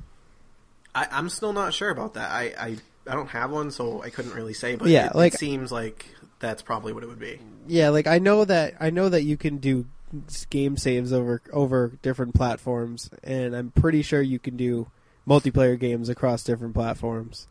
[0.94, 2.30] I, I'm still not sure about that.
[2.30, 4.74] I, I I don't have one, so I couldn't really say.
[4.76, 6.06] But Yeah, it, like- it seems like
[6.40, 7.38] that's probably what it would be.
[7.68, 9.86] Yeah, like I know that I know that you can do
[10.50, 14.88] game saves over over different platforms, and I'm pretty sure you can do
[15.26, 17.46] multiplayer games across different platforms.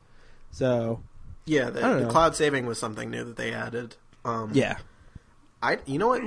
[0.52, 1.02] So
[1.46, 3.96] Yeah, the, the cloud saving was something new that they added.
[4.24, 4.78] Um, yeah,
[5.62, 6.22] I you know what?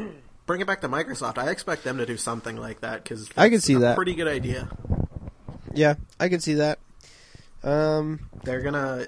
[0.47, 1.39] Bring it back to Microsoft.
[1.39, 3.97] I expect them to do something like that because I can see a that.
[3.97, 4.69] Pretty good idea.
[5.73, 6.79] yeah, I can see that.
[7.63, 9.07] Um, They're gonna.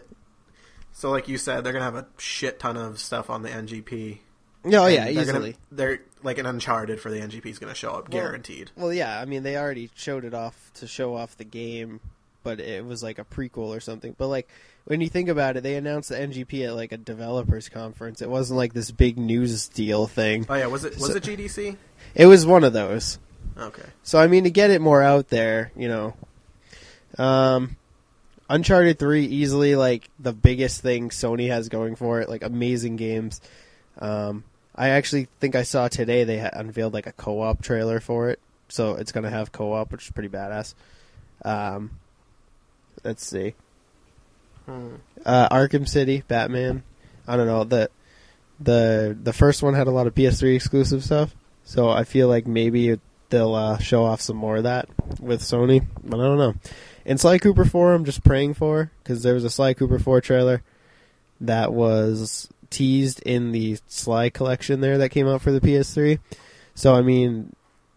[0.92, 4.18] So, like you said, they're gonna have a shit ton of stuff on the NGP.
[4.64, 5.52] no, oh, yeah, they're easily.
[5.52, 8.70] Gonna, they're like an Uncharted for the NGP is going to show up, Well- guaranteed.
[8.76, 12.00] Well, yeah, I mean they already showed it off to show off the game,
[12.42, 14.14] but it was like a prequel or something.
[14.18, 14.48] But like
[14.84, 18.20] when you think about it, they announced the NGP at like a developers conference.
[18.22, 20.46] It wasn't like this big news deal thing.
[20.48, 21.76] Oh yeah, was it was So- it GDC?
[22.14, 23.18] It was one of those.
[23.58, 23.82] Okay.
[24.02, 26.14] So I mean, to get it more out there, you know,
[27.18, 27.76] um,
[28.48, 32.28] Uncharted Three easily like the biggest thing Sony has going for it.
[32.28, 33.40] Like amazing games.
[33.98, 34.44] Um,
[34.76, 38.38] I actually think I saw today they ha- unveiled like a co-op trailer for it,
[38.68, 40.74] so it's gonna have co-op, which is pretty badass.
[41.44, 41.90] Um,
[43.04, 43.54] let's see,
[44.66, 44.96] Hmm.
[45.24, 46.82] uh, Arkham City, Batman.
[47.26, 47.90] I don't know the
[48.60, 51.34] the the first one had a lot of PS3 exclusive stuff,
[51.64, 52.98] so I feel like maybe
[53.30, 54.88] they'll uh, show off some more of that
[55.20, 56.54] with Sony, but I don't know.
[57.04, 60.20] And Sly Cooper 4, I'm just praying for because there was a Sly Cooper 4
[60.20, 60.62] trailer
[61.40, 66.18] that was teased in the Sly collection there that came out for the PS3.
[66.74, 67.54] So I mean,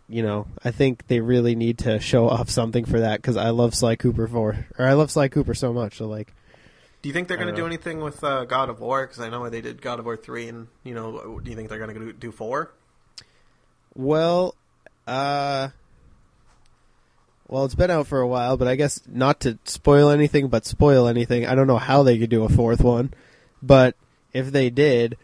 [0.08, 3.50] you know, I think they really need to show off something for that because I
[3.50, 5.98] love Sly Cooper 4, or I love Sly Cooper so much.
[5.98, 6.34] So like,
[7.02, 9.06] Do you think they're going to do anything with uh, God of War?
[9.06, 11.70] Because I know they did God of War three, and you know, do you think
[11.70, 12.72] they're going to do four?
[13.96, 14.56] Well,
[15.06, 15.70] uh,
[17.50, 20.66] well, it's been out for a while, but I guess not to spoil anything, but
[20.66, 21.48] spoil anything.
[21.48, 23.12] I don't know how they could do a fourth one,
[23.62, 23.96] but
[24.34, 25.18] if they did,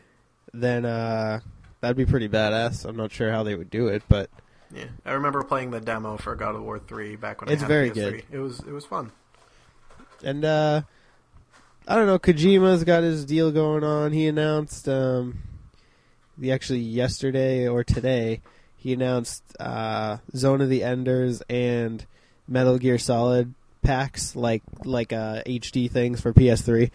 [0.53, 1.39] then uh,
[1.81, 2.85] that'd be pretty badass.
[2.85, 4.29] I'm not sure how they would do it, but
[4.73, 7.65] Yeah, I remember playing the demo for God of War three back when It's I
[7.65, 7.93] had very PS3.
[7.93, 8.23] good.
[8.31, 9.11] It was it was fun.
[10.23, 10.81] and uh,
[11.87, 12.17] I don't know.
[12.19, 14.11] Kojima's got his deal going on.
[14.11, 15.39] He announced, um,
[16.37, 18.41] the actually yesterday or today,
[18.75, 22.03] he announced uh, Zone of the Enders and
[22.47, 26.89] Metal Gear Solid packs, like like uh, HD things for PS3.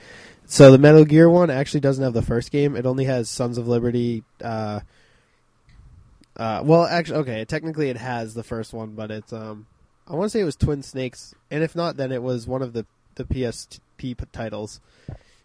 [0.50, 2.74] So the Metal Gear one actually doesn't have the first game.
[2.74, 4.24] It only has Sons of Liberty.
[4.42, 4.80] Uh,
[6.36, 7.44] uh, well, actually, okay.
[7.44, 9.66] Technically, it has the first one, but it's um,
[10.08, 12.62] I want to say it was Twin Snakes, and if not, then it was one
[12.62, 12.84] of the
[13.14, 14.80] the PSP titles.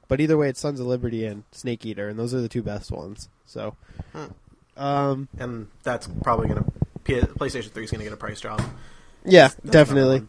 [0.07, 2.63] But either way, it's Sons of Liberty and Snake Eater, and those are the two
[2.63, 3.29] best ones.
[3.45, 3.75] So,
[4.11, 4.25] Hmm.
[4.75, 6.71] um, And that's probably going to
[7.05, 8.59] PlayStation three is going to get a price drop.
[9.23, 10.25] yeah, That's definitely.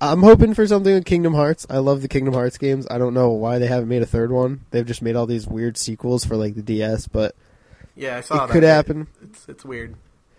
[0.00, 1.66] I'm hoping for something with Kingdom Hearts.
[1.70, 2.86] I love the Kingdom Hearts games.
[2.90, 4.64] I don't know why they haven't made a third one.
[4.70, 7.34] They've just made all these weird sequels for like the DS, but.
[7.94, 8.52] Yeah, I saw it that.
[8.52, 9.06] could happen.
[9.22, 9.94] It's it's weird,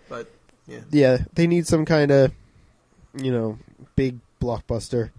[0.08, 0.28] but
[0.66, 0.80] yeah.
[0.90, 2.32] Yeah, they need some kind of,
[3.16, 3.58] you know,
[3.96, 5.10] big blockbuster.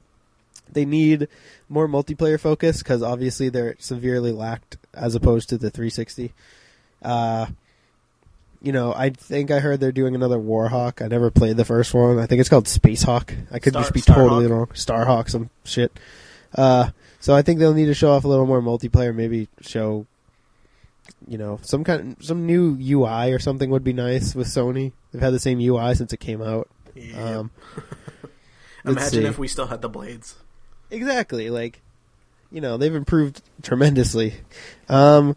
[0.71, 1.27] They need
[1.69, 6.33] more multiplayer focus because obviously they're severely lacked as opposed to the 360.
[7.01, 7.47] Uh,
[8.65, 11.03] you know, I think I heard they're doing another Warhawk.
[11.03, 12.17] I never played the first one.
[12.17, 13.31] I think it's called Space Hawk.
[13.51, 14.15] I could Star- just be Starhawk.
[14.15, 14.65] totally wrong.
[14.67, 15.97] Starhawk, some shit.
[16.55, 19.13] Uh, so I think they'll need to show off a little more multiplayer.
[19.13, 20.07] Maybe show,
[21.27, 24.93] you know, some kind, some new UI or something would be nice with Sony.
[25.11, 26.67] They've had the same UI since it came out.
[26.95, 27.39] Yeah.
[27.39, 27.51] Um,
[28.85, 29.25] Imagine see.
[29.25, 30.35] if we still had the blades.
[30.89, 31.49] Exactly.
[31.51, 31.81] Like,
[32.51, 34.35] you know, they've improved tremendously.
[34.89, 35.35] Um,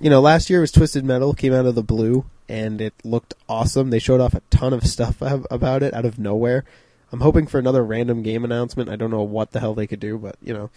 [0.00, 3.34] you know, last year was Twisted Metal came out of the blue, and it looked
[3.48, 3.90] awesome.
[3.90, 6.64] They showed off a ton of stuff about it out of nowhere.
[7.12, 8.90] I'm hoping for another random game announcement.
[8.90, 10.70] I don't know what the hell they could do, but you know.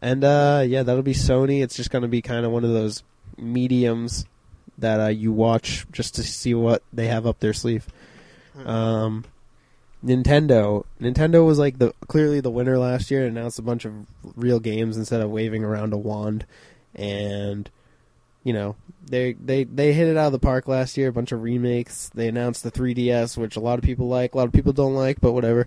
[0.00, 1.62] And uh, yeah, that'll be Sony.
[1.62, 3.02] It's just going to be kind of one of those
[3.36, 4.26] mediums
[4.78, 7.86] that uh, you watch just to see what they have up their sleeve.
[8.64, 9.24] Um,
[10.04, 10.84] Nintendo.
[11.00, 13.92] Nintendo was like the clearly the winner last year and announced a bunch of
[14.36, 16.44] real games instead of waving around a wand.
[16.94, 17.70] And
[18.44, 18.76] you know,
[19.06, 22.10] they they they hit it out of the park last year, a bunch of remakes.
[22.14, 24.94] They announced the 3DS, which a lot of people like, a lot of people don't
[24.94, 25.66] like, but whatever.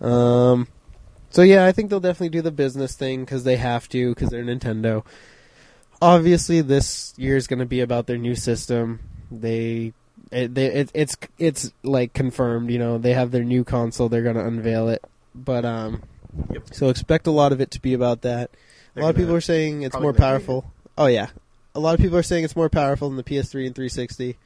[0.00, 0.68] Um
[1.30, 4.30] so yeah, I think they'll definitely do the business thing cuz they have to cuz
[4.30, 5.04] they're Nintendo.
[6.02, 9.00] Obviously, this year is going to be about their new system.
[9.30, 9.92] They
[10.30, 12.70] it, they, it, it's it's like confirmed.
[12.70, 14.08] You know, they have their new console.
[14.08, 15.02] They're going to unveil it,
[15.34, 16.02] but um,
[16.52, 16.64] Yep.
[16.72, 18.50] so expect a lot of it to be about that.
[18.50, 18.56] A
[18.94, 20.72] They're lot of people are saying it's more powerful.
[20.98, 21.28] Oh yeah,
[21.74, 24.36] a lot of people are saying it's more powerful than the PS3 and 360.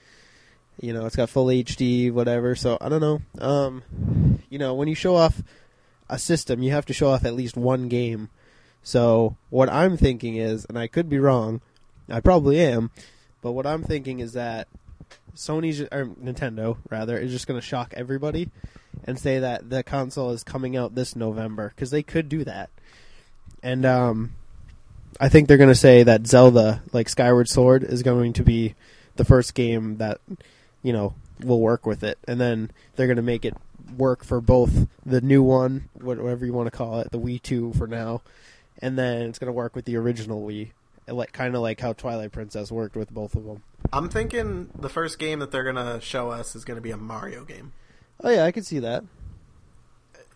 [0.81, 2.55] You know, it's got full HD, whatever.
[2.55, 3.21] So I don't know.
[3.41, 3.83] Um,
[4.49, 5.43] you know, when you show off
[6.09, 8.31] a system, you have to show off at least one game.
[8.83, 11.61] So what I'm thinking is, and I could be wrong,
[12.09, 12.91] I probably am,
[13.43, 14.69] but what I'm thinking is that
[15.37, 18.51] Sony's or Nintendo rather is just going to shock everybody
[19.05, 22.71] and say that the console is coming out this November because they could do that.
[23.63, 24.33] And um,
[25.21, 28.75] I think they're going to say that Zelda, like Skyward Sword, is going to be
[29.17, 30.21] the first game that
[30.83, 33.57] you know will work with it, and then they're going to make it
[33.97, 37.73] work for both the new one, whatever you want to call it, the Wii Two
[37.73, 38.23] for now,
[38.81, 40.71] and then it's going to work with the original Wii,
[41.09, 43.63] like kind of like how Twilight Princess worked with both of them.
[43.93, 47.45] I'm thinking the first game that they're gonna show us is gonna be a Mario
[47.45, 47.73] game.
[48.23, 49.05] Oh yeah, I could see that.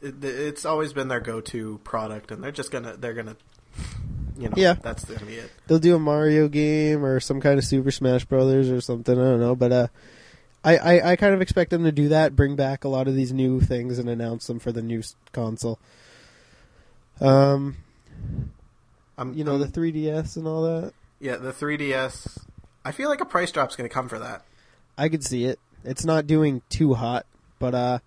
[0.01, 3.37] It, it's always been their go-to product, and they're just gonna they're gonna,
[4.38, 4.75] you know, Yeah.
[4.75, 5.51] that's gonna be it.
[5.66, 9.18] They'll do a Mario game or some kind of Super Smash Brothers or something.
[9.18, 9.87] I don't know, but uh,
[10.64, 13.14] I, I I kind of expect them to do that, bring back a lot of
[13.14, 15.79] these new things and announce them for the new console.
[17.21, 17.77] Um,
[19.18, 20.92] I'm, you know I'm- the 3DS and all that.
[21.21, 22.38] yeah, the 3DS.
[22.85, 24.45] I feel like a price drop's gonna come for that
[24.99, 25.59] I could see it.
[25.85, 27.27] It's not doing too hot,
[27.59, 27.99] but uh,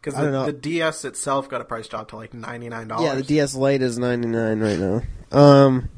[0.00, 3.04] because the, the DS itself got a price drop to like ninety nine dollars.
[3.04, 5.02] yeah, the DS Lite is ninety nine right now.
[5.32, 5.88] Um,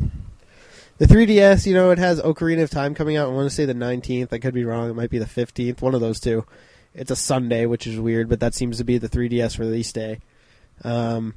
[0.99, 3.29] the 3DS, you know, it has Ocarina of Time coming out.
[3.29, 4.33] I want to say the nineteenth.
[4.33, 4.89] I could be wrong.
[4.91, 5.83] It might be the fifteenth.
[5.83, 6.45] One of those two.
[6.95, 10.21] It's a Sunday, which is weird, but that seems to be the 3DS release day.
[10.85, 11.35] Um,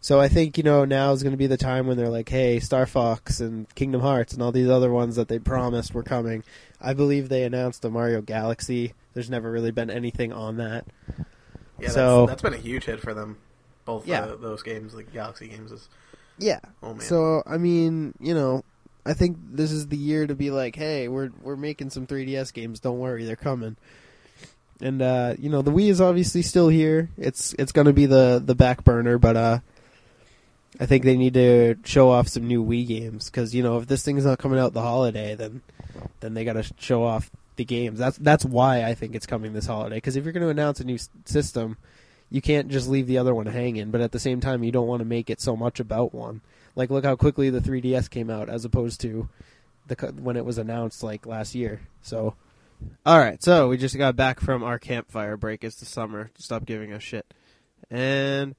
[0.00, 2.28] so I think you know now is going to be the time when they're like,
[2.28, 6.04] "Hey, Star Fox and Kingdom Hearts and all these other ones that they promised were
[6.04, 6.44] coming."
[6.80, 8.94] I believe they announced the Mario Galaxy.
[9.14, 10.86] There's never really been anything on that.
[11.18, 11.24] Yeah,
[11.80, 13.38] that's, So- that's been a huge hit for them.
[13.84, 14.20] Both Yeah.
[14.22, 15.88] uh, those games, like Galaxy games, is
[16.38, 16.60] Yeah.
[16.82, 17.00] oh man.
[17.00, 18.64] So I mean, you know,
[19.04, 22.52] I think this is the year to be like, hey, we're we're making some 3DS
[22.52, 22.80] games.
[22.80, 23.76] Don't worry, they're coming.
[24.80, 27.10] And uh, you know, the Wii is obviously still here.
[27.16, 29.58] It's it's going to be the the back burner, but uh,
[30.80, 33.86] I think they need to show off some new Wii games because you know if
[33.86, 35.62] this thing's not coming out the holiday, then
[36.20, 37.98] then they got to show off the games.
[37.98, 39.96] That's that's why I think it's coming this holiday.
[39.98, 41.76] Because if you're going to announce a new s- system,
[42.32, 43.90] you can't just leave the other one hanging.
[43.90, 46.40] But at the same time, you don't want to make it so much about one.
[46.74, 49.28] Like look how quickly the 3DS came out as opposed to
[49.86, 51.82] the when it was announced like last year.
[52.00, 52.34] So
[53.04, 55.62] all right, so we just got back from our campfire break.
[55.62, 56.30] It's the summer.
[56.38, 57.26] Stop giving us shit.
[57.90, 58.54] And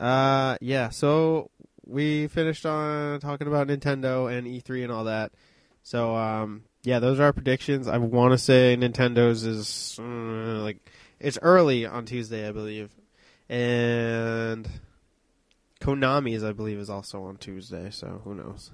[0.00, 1.48] uh yeah, so
[1.86, 5.30] we finished on talking about Nintendo and E3 and all that.
[5.84, 7.86] So um yeah, those are our predictions.
[7.86, 10.78] I want to say Nintendo's is uh, like
[11.20, 12.90] it's early on Tuesday, I believe.
[13.52, 14.66] And
[15.82, 18.70] Konami's I believe is also on Tuesday, so who knows.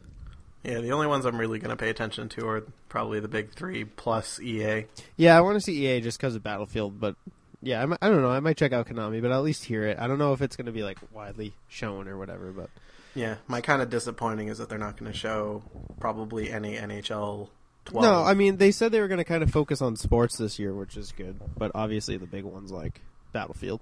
[0.63, 3.85] yeah, the only ones I'm really gonna pay attention to are probably the big three
[3.85, 4.85] plus EA.
[5.17, 7.17] Yeah, I want to see EA just because of Battlefield, but
[7.61, 8.31] yeah, I, I don't know.
[8.31, 9.99] I might check out Konami, but I'll at least hear it.
[9.99, 12.71] I don't know if it's going to be like widely shown or whatever, but
[13.17, 15.65] Yeah, my kind of disappointing is that they're not going to show
[15.99, 17.49] probably any NHL
[17.87, 18.05] 12.
[18.05, 20.61] no, I mean they said they were going to kind of focus on sports this
[20.61, 21.41] year, which is good.
[21.57, 23.01] But obviously the big ones like
[23.33, 23.81] Battlefield.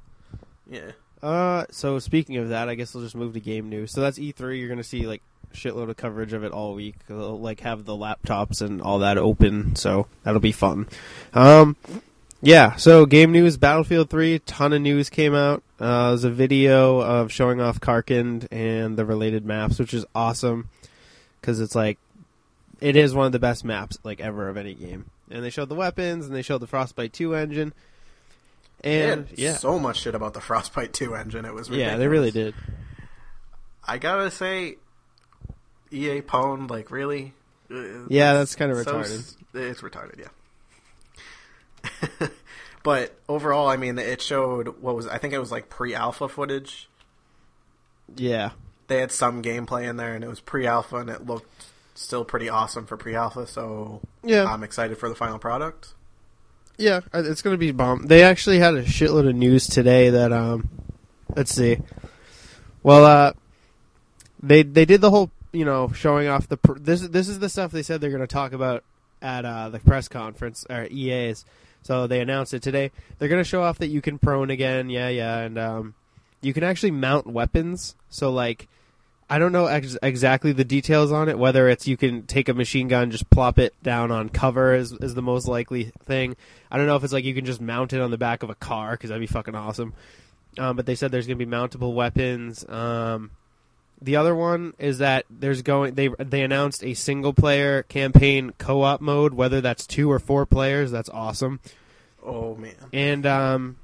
[0.71, 3.93] Yeah, Uh, so speaking of that, I guess we'll just move to game news.
[3.93, 4.59] So that's E3.
[4.59, 5.23] You're to see like
[5.55, 6.97] shitload of coverage of it all week.
[7.09, 10.87] They'll like have the laptops and all that open, so that'll be fun.
[11.35, 11.77] Um,
[12.43, 12.77] yeah.
[12.77, 14.41] So game news: Battlefield 3.
[14.41, 15.63] Ton of news came out.
[15.81, 20.69] Uh, there's a video of showing off Karkand and the related maps, which is awesome
[21.41, 21.99] because it's like
[22.81, 25.07] it is one of the best maps like ever of any game.
[25.31, 27.73] And they showed the weapons and they showed the Frostbite 2 engine.
[28.87, 31.45] And yeah, so much shit about the Frostbite 2 engine.
[31.45, 31.93] It was ridiculous.
[31.95, 32.55] yeah, they really did.
[33.87, 34.77] I gotta say,
[35.91, 37.35] EA Pwn, like really.
[37.71, 39.19] Uh, Yeah, that's kinda retarded.
[39.19, 40.29] s- It's retarded, yeah.
[42.83, 46.89] but overall, I mean, it showed what was I think it was like pre-alpha footage.
[48.17, 48.51] Yeah.
[48.89, 52.49] They had some gameplay in there, and it was pre-alpha, and it looked still pretty
[52.49, 53.47] awesome for pre-alpha.
[53.47, 54.45] So Yeah.
[54.45, 55.95] I'm excited for the final product.
[56.79, 58.07] Yeah, it's going to be bomb.
[58.07, 60.69] They actually had a shitload of news today that um
[61.35, 61.79] let's see.
[62.83, 63.33] Well, uh
[64.43, 67.49] they they did the whole, you know, showing off the pr- this this is the
[67.49, 68.85] stuff they said they're going to talk about
[69.23, 71.45] at uh the press conference or EA's.
[71.83, 72.91] So they announced it today.
[73.19, 74.91] They're going to show off that you can prone again.
[74.91, 75.95] Yeah, yeah, and um
[76.43, 77.97] you can actually mount weapons.
[78.11, 78.69] So like
[79.29, 81.39] I don't know ex- exactly the details on it.
[81.39, 84.93] Whether it's you can take a machine gun, just plop it down on cover is
[84.93, 86.37] is the most likely thing.
[86.71, 88.51] I don't know if it's like you can just mount it on the back of
[88.51, 89.95] a car because that'd be fucking awesome.
[90.59, 92.65] Um, but they said there's gonna be mountable weapons.
[92.69, 93.33] Um,
[94.01, 98.83] the other one is that there's going they they announced a single player campaign co
[98.83, 99.35] op mode.
[99.35, 101.61] Whether that's two or four players, that's awesome.
[102.25, 103.77] Oh man, And um,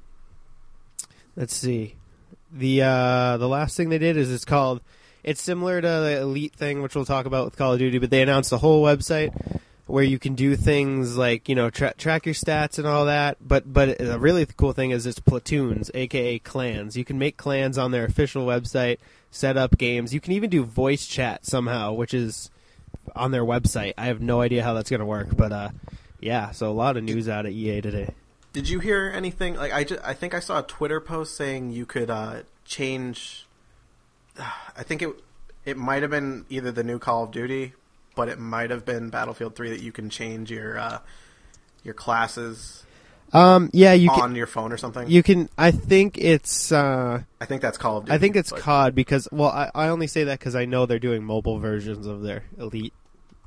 [1.35, 1.95] let's see,
[2.51, 4.81] the uh, the last thing they did is it's called.
[5.23, 8.09] It's similar to the Elite thing, which we'll talk about with Call of Duty, but
[8.09, 9.31] they announced a whole website
[9.85, 13.37] where you can do things like you know tra- track your stats and all that.
[13.41, 16.97] But but a really cool thing is it's platoons, aka clans.
[16.97, 18.97] You can make clans on their official website,
[19.31, 20.13] set up games.
[20.13, 22.49] You can even do voice chat somehow, which is
[23.15, 23.93] on their website.
[23.97, 25.69] I have no idea how that's going to work, but uh,
[26.19, 26.51] yeah.
[26.51, 28.13] So a lot of news out of EA today.
[28.53, 29.55] did you hear anything?
[29.55, 33.47] Like I, ju- I think I saw a Twitter post saying you could uh, change.
[34.39, 35.09] I think it
[35.65, 37.73] it might have been either the new Call of Duty,
[38.15, 40.99] but it might have been Battlefield Three that you can change your uh,
[41.83, 42.83] your classes
[43.31, 44.21] Um, yeah, you can.
[44.21, 45.09] on your phone or something.
[45.09, 45.49] You can.
[45.57, 46.71] I think it's.
[46.71, 48.15] Uh, I think that's Call of Duty.
[48.15, 49.27] I think it's but- COD because.
[49.31, 52.43] Well, I, I only say that because I know they're doing mobile versions of their
[52.57, 52.93] Elite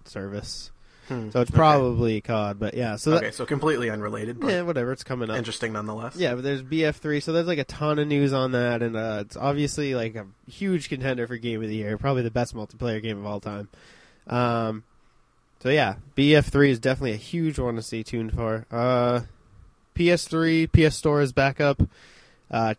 [0.04, 0.70] service,
[1.08, 1.56] Hmm, so it's okay.
[1.56, 2.58] probably COD.
[2.58, 3.30] But yeah, so that, okay.
[3.30, 4.92] So completely unrelated, but yeah, whatever.
[4.92, 5.36] It's coming up.
[5.36, 6.16] interesting nonetheless.
[6.16, 9.18] Yeah, but there's BF3, so there's like a ton of news on that, and uh,
[9.20, 13.00] it's obviously like a huge contender for Game of the Year, probably the best multiplayer
[13.00, 13.68] game of all time.
[14.26, 14.84] Um,
[15.60, 18.66] so yeah, BF3 is definitely a huge one to stay tuned for.
[18.70, 19.20] Uh,
[19.94, 21.80] PS3, PS Store is back up.
[22.50, 22.74] Uh,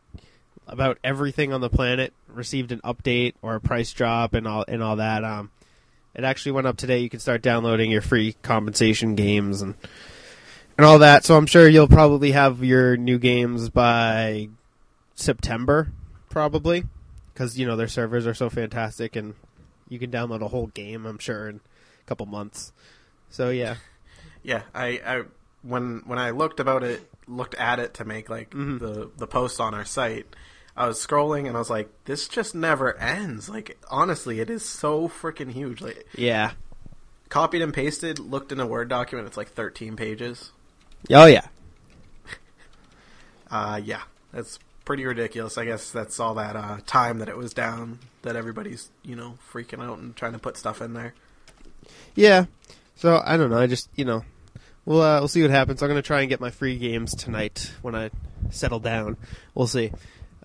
[0.68, 4.84] about everything on the planet received an update or a price drop and all and
[4.84, 5.24] all that.
[5.24, 5.50] Um,
[6.18, 7.00] it actually went up today.
[7.00, 9.76] You can start downloading your free compensation games and
[10.78, 11.24] and all that.
[11.26, 14.50] So I'm sure you'll probably have your new games by
[15.16, 15.92] September,
[16.30, 16.84] probably,
[17.34, 19.34] because you know their servers are so fantastic, and
[19.90, 21.06] you can download a whole game.
[21.06, 22.72] I'm sure in a couple months.
[23.30, 23.76] So yeah,
[24.44, 25.24] Yeah, I, I
[25.64, 28.80] when when I looked about it, looked at it to make like Mhm.
[28.80, 30.28] the the post on our site.
[30.78, 33.50] I was scrolling and I was like, this just never ends.
[33.50, 35.82] Like honestly, it is so freaking huge.
[35.82, 36.52] Like yeah,
[37.30, 40.52] copied and pasted, looked in a Word document, it's like 13 pages.
[41.12, 41.48] oh yeah,
[43.52, 44.02] Uh, yeah,
[44.34, 45.58] that's pretty ridiculous.
[45.58, 49.38] I guess that's all that uh, time that it was down that everybody's you know
[49.52, 51.14] freaking out and trying to put stuff in there.
[52.16, 52.46] yeah.
[52.96, 53.60] So I don't know.
[53.60, 54.24] I just you know.
[54.86, 55.84] We'll, uh, we'll see what happens.
[55.84, 58.10] I'm going to try and get my free games tonight when I
[58.52, 59.18] settle down.
[59.54, 59.92] We'll see.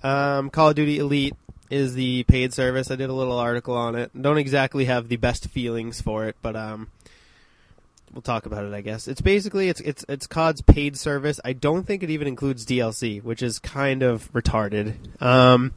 [0.03, 1.35] Um, Call of Duty Elite
[1.71, 2.91] is the paid service.
[2.91, 4.11] I did a little article on it.
[4.21, 6.91] Don't exactly have the best feelings for it, but um,
[8.13, 8.75] we'll talk about it.
[8.75, 11.41] I guess it's basically it's it's it's COD's paid service.
[11.45, 14.97] I don't think it even includes DLC, which is kind of retarded.
[15.23, 15.73] Um,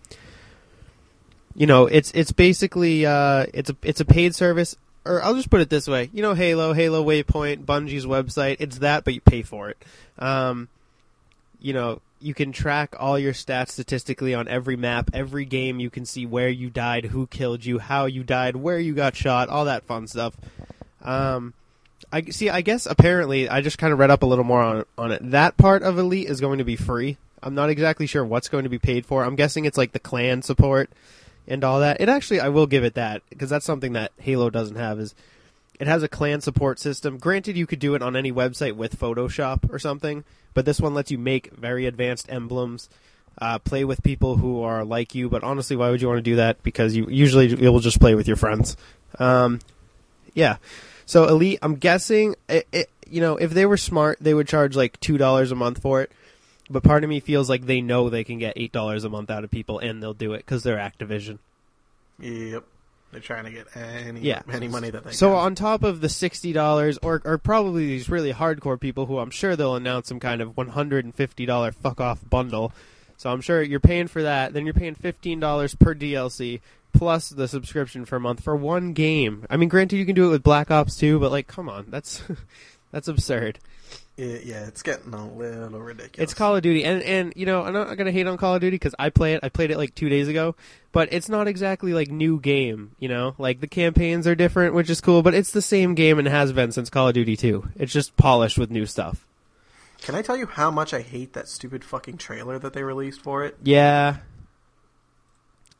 [1.55, 4.75] you know, it's it's basically uh, it's a it's a paid service.
[5.07, 8.57] Or I'll just put it this way: you know, Halo, Halo Waypoint, Bungie's website.
[8.59, 9.77] It's that, but you pay for it.
[10.17, 10.67] Um,
[11.61, 15.79] you know, you can track all your stats statistically on every map, every game.
[15.79, 19.15] You can see where you died, who killed you, how you died, where you got
[19.15, 20.35] shot, all that fun stuff.
[21.03, 21.53] Um,
[22.11, 22.49] I see.
[22.49, 25.31] I guess apparently, I just kind of read up a little more on on it.
[25.31, 27.17] That part of Elite is going to be free.
[27.43, 29.23] I'm not exactly sure what's going to be paid for.
[29.23, 30.89] I'm guessing it's like the clan support
[31.47, 32.01] and all that.
[32.01, 34.99] It actually, I will give it that because that's something that Halo doesn't have.
[34.99, 35.13] Is
[35.79, 37.17] it has a clan support system.
[37.17, 40.23] Granted, you could do it on any website with Photoshop or something,
[40.53, 42.89] but this one lets you make very advanced emblems,
[43.39, 45.29] uh, play with people who are like you.
[45.29, 46.63] But honestly, why would you want to do that?
[46.63, 48.77] Because you usually you will just play with your friends.
[49.19, 49.59] Um,
[50.33, 50.57] yeah.
[51.05, 54.75] So Elite, I'm guessing, it, it, you know, if they were smart, they would charge
[54.75, 56.11] like two dollars a month for it.
[56.69, 59.29] But part of me feels like they know they can get eight dollars a month
[59.29, 61.37] out of people, and they'll do it because they're Activision.
[62.19, 62.63] Yep,
[63.11, 64.41] they're trying to get any Yeah.
[64.51, 65.37] any money that they So can.
[65.37, 69.29] on top of the sixty dollars, or or probably these really hardcore people who I'm
[69.31, 72.73] sure they'll announce some kind of one hundred and fifty dollar fuck off bundle.
[73.17, 74.53] So I'm sure you're paying for that.
[74.53, 76.59] Then you're paying fifteen dollars per DLC
[76.93, 79.45] plus the subscription for a month for one game.
[79.49, 81.85] I mean, granted you can do it with Black Ops 2, but like, come on,
[81.89, 82.23] that's
[82.91, 83.59] That's absurd.
[84.17, 86.23] It, yeah, it's getting a little ridiculous.
[86.23, 88.61] It's Call of Duty, and and you know I'm not gonna hate on Call of
[88.61, 89.41] Duty because I play it.
[89.43, 90.55] I played it like two days ago,
[90.93, 92.95] but it's not exactly like new game.
[92.97, 96.17] You know, like the campaigns are different, which is cool, but it's the same game
[96.17, 97.71] and has been since Call of Duty 2.
[97.75, 99.27] It's just polished with new stuff.
[100.01, 103.21] Can I tell you how much I hate that stupid fucking trailer that they released
[103.21, 103.57] for it?
[103.63, 104.17] Yeah,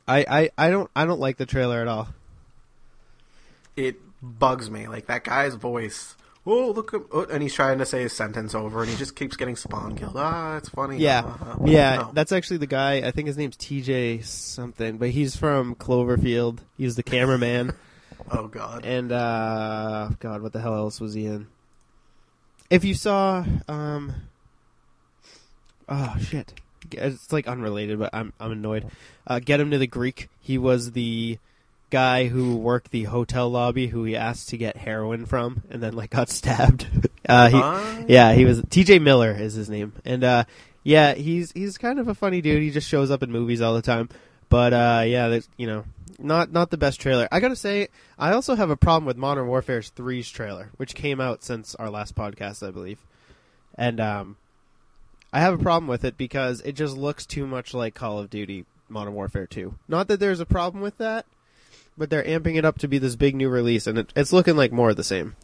[0.06, 2.08] I I I don't I don't like the trailer at all.
[3.76, 4.88] It bugs me.
[4.88, 6.16] Like that guy's voice.
[6.46, 6.94] Oh, look!
[6.94, 9.56] At, oh, and he's trying to say his sentence over, and he just keeps getting
[9.56, 10.14] spawn killed.
[10.16, 10.98] Ah, it's funny.
[10.98, 12.10] Yeah, Ah, yeah, no.
[12.14, 12.98] that's actually the guy.
[12.98, 16.60] I think his name's TJ something, but he's from Cloverfield.
[16.78, 17.72] He's the cameraman.
[18.28, 18.84] Oh god.
[18.84, 21.46] and uh god what the hell else was he in
[22.70, 24.12] if you saw um
[25.88, 26.52] oh shit
[26.90, 28.86] it's like unrelated but i'm i'm annoyed
[29.28, 31.38] uh get him to the greek he was the
[31.90, 35.94] guy who worked the hotel lobby who he asked to get heroin from and then
[35.94, 36.86] like got stabbed.
[37.28, 37.98] Uh he Ah.
[38.08, 39.92] yeah he was tj miller is his name.
[40.04, 40.44] And uh
[40.82, 42.62] yeah he's he's kind of a funny dude.
[42.62, 44.08] He just shows up in movies all the time.
[44.48, 45.84] But uh yeah you know
[46.18, 47.28] not not the best trailer.
[47.30, 51.20] I gotta say i also have a problem with modern warfare 3's trailer which came
[51.20, 52.98] out since our last podcast i believe.
[53.76, 54.36] And um
[55.32, 58.30] i have a problem with it because it just looks too much like call of
[58.30, 61.26] duty modern warfare 2 not that there's a problem with that
[61.96, 64.56] but they're amping it up to be this big new release and it, it's looking
[64.56, 65.34] like more of the same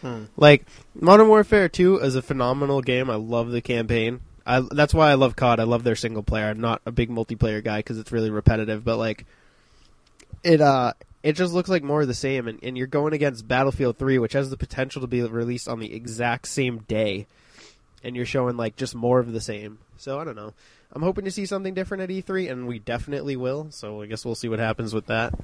[0.00, 0.24] Hmm.
[0.36, 3.08] like Modern Warfare 2 is a phenomenal game.
[3.08, 4.20] I love the campaign.
[4.44, 5.60] I that's why I love COD.
[5.60, 6.50] I love their single player.
[6.50, 9.24] I'm not a big multiplayer guy because it's really repetitive, but like
[10.42, 10.92] it uh
[11.22, 14.18] it just looks like more of the same and, and you're going against Battlefield 3
[14.18, 17.26] which has the potential to be released on the exact same day
[18.02, 19.78] and you're showing like just more of the same.
[19.96, 20.52] So I don't know.
[20.94, 23.68] I'm hoping to see something different at E3 and we definitely will.
[23.70, 25.34] So I guess we'll see what happens with that.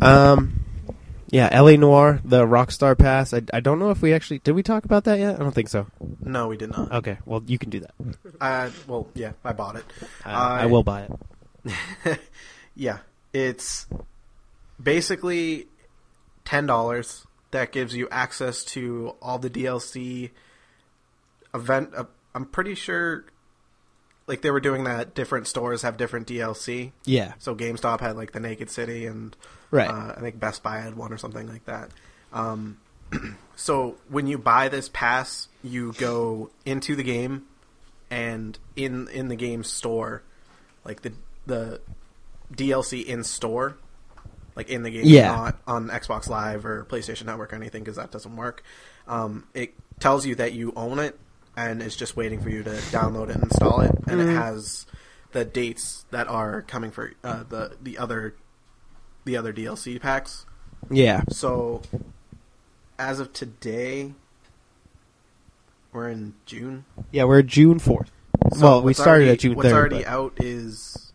[0.00, 0.60] Um
[1.30, 3.34] yeah, LA Noire, the Rockstar Pass.
[3.34, 5.34] I, I don't know if we actually did we talk about that yet.
[5.34, 5.86] I don't think so.
[6.20, 6.90] No, we did not.
[6.90, 7.94] Okay, well you can do that.
[8.40, 9.84] Uh, well, yeah, I bought it.
[10.24, 12.20] Uh, I will buy it.
[12.74, 12.98] yeah,
[13.32, 13.86] it's
[14.82, 15.66] basically
[16.44, 20.30] ten dollars that gives you access to all the DLC
[21.54, 21.90] event.
[21.96, 22.04] Uh,
[22.34, 23.24] I'm pretty sure,
[24.28, 25.14] like they were doing that.
[25.14, 26.92] Different stores have different DLC.
[27.04, 29.34] Yeah, So GameStop had like the Naked City, and
[29.70, 29.88] right.
[29.88, 31.90] uh, I think Best Buy had one or something like that.
[32.32, 32.76] Um,
[33.56, 37.46] so when you buy this pass, you go into the game,
[38.10, 40.22] and in in the game store,
[40.84, 41.12] like the
[41.46, 41.80] the
[42.54, 43.76] DLC in store,
[44.56, 45.32] like in the game, Yeah.
[45.34, 48.62] not on Xbox Live or PlayStation Network or anything, because that doesn't work.
[49.06, 51.18] Um, it tells you that you own it,
[51.58, 54.86] and it's just waiting for you to download it and install it, and it has
[55.32, 58.36] the dates that are coming for uh, the the other
[59.24, 60.46] the other DLC packs.
[60.90, 61.82] yeah, So,
[62.98, 64.14] as of today,
[65.92, 66.84] we're in June.
[67.10, 67.24] yeah.
[67.24, 68.10] We're June fourth.
[68.54, 71.12] So well, we started already- at June What's already but- out is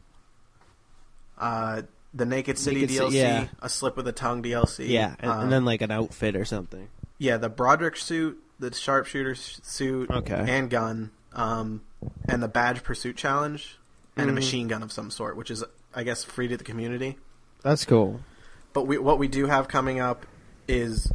[1.37, 1.83] uh,
[2.13, 3.47] the Naked City Naked DLC, yeah.
[3.61, 4.89] a Slip with a Tongue DLC.
[4.89, 6.89] yeah, and, um, and then like an outfit or something.
[7.17, 8.37] yeah, the Broderick suit,
[8.69, 10.45] the sharpshooter suit, Okay.
[10.47, 11.81] and gun, um,
[12.27, 13.77] and the Badge Pursuit Challenge,
[14.15, 14.35] and a Mhm.
[14.35, 17.17] machine gun of some sort, which is, I guess, free to the community.
[17.63, 18.21] That's cool.
[18.73, 20.25] But we, what we do have coming up
[20.67, 21.11] is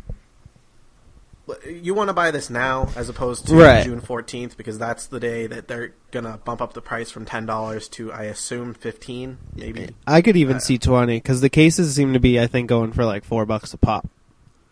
[1.67, 3.83] you want to buy this now as opposed to Right.
[3.83, 7.25] June 14th because that's the day that they're going to bump up the price from
[7.25, 9.89] $10 to I assume 15 maybe.
[10.07, 12.93] I could even Uh, see twenty because the cases seem to be, I think, going
[12.93, 14.07] for like four bucks a pop.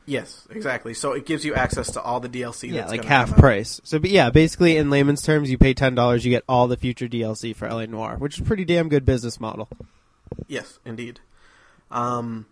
[0.07, 0.95] Yes, exactly.
[0.95, 3.81] So it gives you access to all the DLC Yeah, like half price.
[3.85, 6.77] So, but yeah, basically in layman's terms, you pay ten dollars, you get all the
[6.77, 9.69] future DLC for LA Noire, which is a pretty damn good business model.
[10.47, 11.21] Yes, indeed.
[11.91, 12.47] Um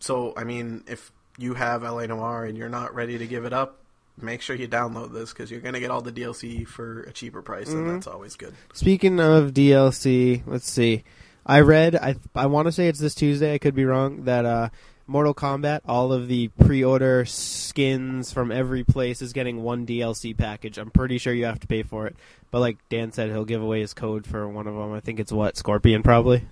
[0.00, 3.52] so I mean if you have LA Noire and you're not ready to give it
[3.52, 3.78] up,
[4.20, 7.12] make sure you download this cuz you're going to get all the DLC for a
[7.12, 8.54] cheaper price and that's always good.
[8.72, 11.04] Speaking of DLC, let's see.
[11.46, 13.54] I read, I I want to say it's this Tuesday.
[13.54, 14.24] I could be wrong.
[14.24, 14.68] That uh,
[15.10, 20.78] Mortal Kombat, all of the pre-order skins from every place is getting one DLC package.
[20.78, 22.14] I'm pretty sure you have to pay for it.
[22.52, 24.92] But like Dan said, he'll give away his code for one of them.
[24.92, 26.44] I think it's what Scorpion, probably.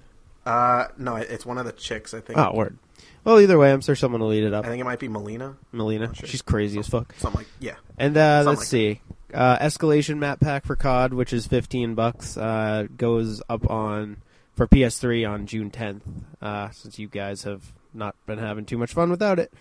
[0.44, 2.36] Uh no, it's one of the chicks I think.
[2.36, 2.76] Oh, word.
[3.22, 4.64] Well, either way, I'm sure someone will eat it up.
[4.64, 5.54] I think it might be Mileena.
[5.72, 6.28] Mileena, sure.
[6.28, 7.14] she's crazy as fuck.
[7.18, 7.76] Something like yeah.
[7.96, 9.00] And uh, let's like see,
[9.32, 14.16] uh, escalation map pack for COD, which is fifteen bucks, uh, goes up on
[14.56, 16.02] for PS3 on June tenth.
[16.42, 19.52] Uh, since you guys have not been having too much fun without it,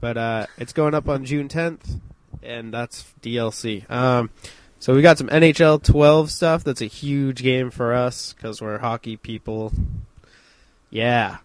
[0.00, 1.96] but uh, it's going up on June tenth,
[2.42, 3.88] and that's DLC.
[3.90, 4.30] Um,
[4.78, 6.62] so we got some NHL 12 stuff.
[6.64, 9.72] That's a huge game for us because we're hockey people.
[10.90, 11.38] Yeah,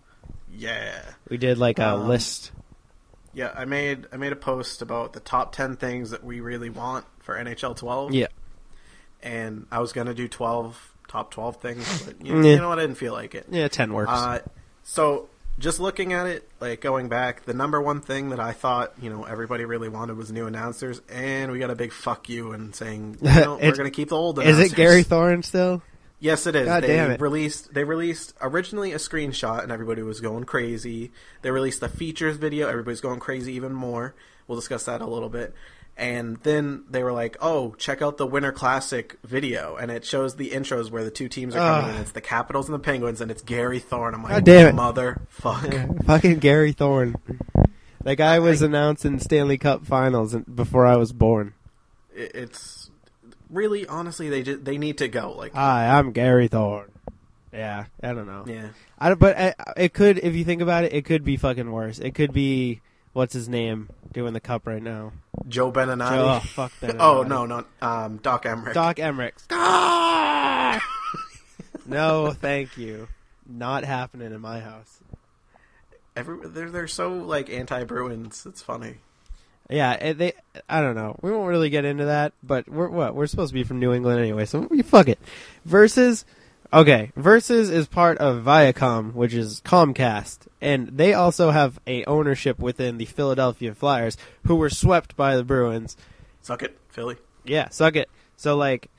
[0.56, 1.02] Yeah.
[1.30, 2.52] we did like a Um, list.
[3.34, 6.70] Yeah, I made I made a post about the top ten things that we really
[6.70, 8.14] want for NHL 12.
[8.14, 8.28] Yeah.
[9.22, 12.52] and I was gonna do 12 top 12 things, but you, Yeah.
[12.52, 12.80] you know what?
[12.80, 13.46] I didn't feel like it.
[13.50, 14.12] Yeah, ten works.
[14.12, 14.40] Uh,
[14.84, 15.28] so
[15.60, 19.10] just looking at it, like going back, the number one thing that I thought you
[19.10, 22.74] know everybody really wanted was new announcers, and we got a big fuck you and
[22.74, 24.40] saying you know, we're gonna keep the old.
[24.40, 25.82] Is it Gary Thorne still?
[26.22, 26.66] Yes, it is.
[26.66, 27.22] God they damn it.
[27.22, 31.12] released they released originally a screenshot and everybody was going crazy.
[31.42, 34.16] They released the features video, everybody's going crazy even more.
[34.48, 35.54] We'll discuss that a little bit.
[36.00, 40.38] And then they were like, "Oh, check out the Winter Classic video," and it shows
[40.38, 41.90] the intros where the two teams are coming Ugh.
[41.92, 41.98] in.
[41.98, 42.02] Ah.
[42.02, 44.14] It's the Capitals and the Penguins, and it's Gary Thorne.
[44.14, 44.76] I'm like, God damn it.
[44.76, 46.06] motherfuck.
[46.06, 47.16] Fucking Gary Thorne.
[48.06, 51.54] That guy was announced in Stanley Cup Finals before I was born.
[52.16, 52.90] It's
[53.50, 55.34] really, honestly, they just, they need to go.
[55.34, 56.92] Like, Hi, I'm Gary Thorne.
[57.52, 58.46] Yeah, I don't know.
[58.48, 61.36] yeah, I don't, but I, it could, if you think about it, it could be
[61.36, 62.00] fucking worse.
[62.00, 62.80] It could be
[63.14, 65.12] what's his name doing the cup right now.
[65.48, 66.18] Joe Beninati.
[66.18, 66.96] Oh fuck that.
[67.00, 68.74] oh no, not um, Doc Emrick.
[68.74, 69.34] Doc Emrick.
[71.86, 73.08] no, thank you.
[73.48, 75.00] Not happening in my house.
[76.16, 78.46] Every, they're they're so like anti Bruins.
[78.46, 78.98] It's funny.
[79.70, 80.34] Yeah, they.
[80.68, 81.16] I don't know.
[81.22, 83.94] We won't really get into that, but we're what we're supposed to be from New
[83.94, 85.20] England anyway, so we fuck it.
[85.66, 86.26] Versus,
[86.74, 92.60] okay, Versus is part of Viacom, which is Comcast, and they also have a ownership
[92.60, 95.98] within the Philadelphia Flyers, who were swept by the Bruins.
[96.42, 97.18] Suck it, Philly.
[97.46, 98.10] Yeah, suck it.
[98.38, 98.90] So like,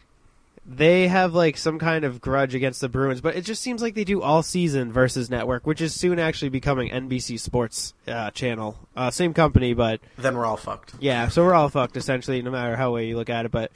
[0.67, 3.95] they have like some kind of grudge against the Bruins, but it just seems like
[3.95, 8.77] they do all season versus network, which is soon actually becoming NBC Sports uh, channel.
[8.95, 10.95] Uh, same company, but Then we're all fucked.
[11.01, 13.51] yeah, so we're all fucked essentially, no matter how way you look at it.
[13.51, 13.73] But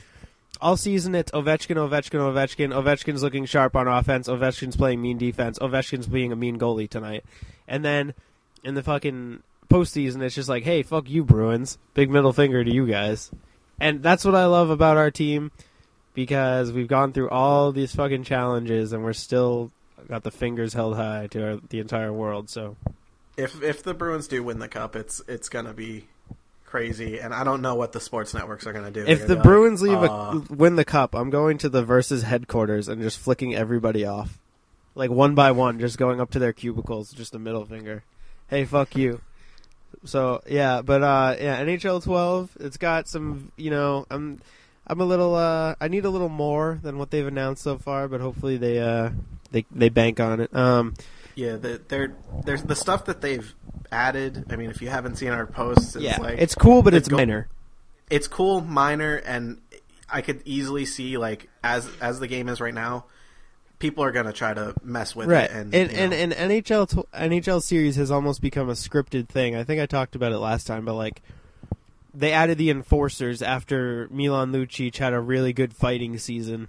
[0.64, 2.72] all season it's Ovechkin, Ovechkin, Ovechkin.
[2.72, 4.28] Ovechkin's looking sharp on offense.
[4.28, 5.58] Ovechkin's playing mean defense.
[5.58, 7.22] Ovechkin's being a mean goalie tonight.
[7.68, 8.14] And then
[8.64, 11.76] in the fucking postseason, it's just like, hey, fuck you, Bruins.
[11.92, 13.30] Big middle finger to you guys.
[13.78, 15.52] And that's what I love about our team
[16.14, 19.70] because we've gone through all these fucking challenges and we're still
[20.08, 22.48] got the fingers held high to our, the entire world.
[22.48, 22.76] So
[23.36, 26.06] If if the Bruins do win the cup, it's it's gonna be
[26.74, 29.04] crazy, and I don't know what the sports networks are gonna do.
[29.06, 32.24] If the Bruins like, leave "Uh, a, win the cup, I'm going to the versus
[32.24, 34.40] headquarters and just flicking everybody off,
[34.96, 38.02] like one by one, just going up to their cubicles, just a middle finger.
[38.48, 39.20] Hey, fuck you.
[40.04, 42.56] So yeah, but uh, yeah, NHL 12.
[42.58, 44.40] It's got some, you know, I'm,
[44.88, 48.08] I'm a little, uh, I need a little more than what they've announced so far,
[48.08, 49.10] but hopefully they, uh,
[49.52, 50.52] they, they bank on it.
[50.52, 50.94] Um,
[51.34, 52.14] yeah, the, they're
[52.44, 53.54] there's the stuff that they've
[53.90, 54.46] added.
[54.50, 57.08] I mean, if you haven't seen our posts, it's yeah, like it's cool, but it's
[57.08, 57.48] go- minor.
[58.10, 59.60] it's cool, minor, and
[60.08, 63.06] I could easily see like as as the game is right now,
[63.78, 67.10] people are gonna try to mess with right it, and and and, and NHL tw-
[67.12, 69.56] NHL series has almost become a scripted thing.
[69.56, 71.22] I think I talked about it last time, but like
[72.14, 76.68] they added the enforcers after Milan Lucic had a really good fighting season,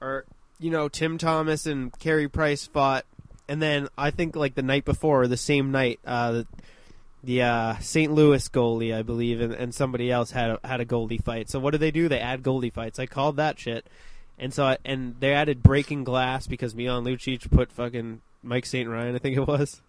[0.00, 0.26] or
[0.58, 3.06] you know Tim Thomas and Carey Price fought,
[3.52, 6.46] and then I think like the night before or the same night, uh, the,
[7.22, 8.10] the uh, St.
[8.10, 11.50] Louis goalie, I believe, and, and somebody else had a, had a goalie fight.
[11.50, 12.08] So what do they do?
[12.08, 12.98] They add goalie fights.
[12.98, 13.86] I called that shit.
[14.38, 18.88] And so, I, and they added breaking glass because Milan Lucic put fucking Mike St.
[18.88, 19.82] Ryan, I think it was.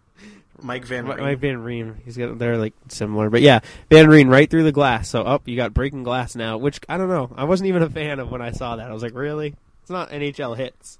[0.60, 1.20] Mike Van Ryn.
[1.20, 2.02] Mike Van Ryn.
[2.04, 3.60] He's got they're like similar, but yeah,
[3.90, 5.08] Van Ryn right through the glass.
[5.08, 6.58] So up, you got breaking glass now.
[6.58, 7.32] Which I don't know.
[7.34, 8.90] I wasn't even a fan of when I saw that.
[8.90, 9.54] I was like, really?
[9.80, 10.98] It's not NHL hits.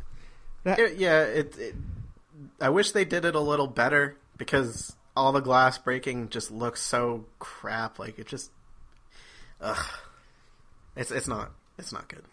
[0.64, 1.74] It- yeah, it, it.
[2.60, 6.80] I wish they did it a little better because all the glass breaking just looks
[6.80, 7.98] so crap.
[7.98, 8.50] Like it just,
[9.60, 9.86] ugh.
[10.96, 12.24] It's it's not it's not good.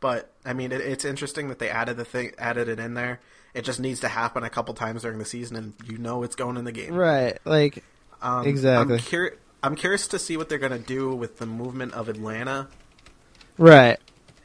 [0.00, 3.20] But I mean, it, it's interesting that they added the thing, added it in there.
[3.54, 6.36] It just needs to happen a couple times during the season, and you know it's
[6.36, 6.94] going in the game.
[6.94, 7.38] Right.
[7.44, 7.82] Like
[8.22, 9.00] Um, Exactly.
[9.12, 9.30] I'm,
[9.62, 12.68] I'm curious to see what they're going to do with the movement of Atlanta.
[13.56, 13.98] right.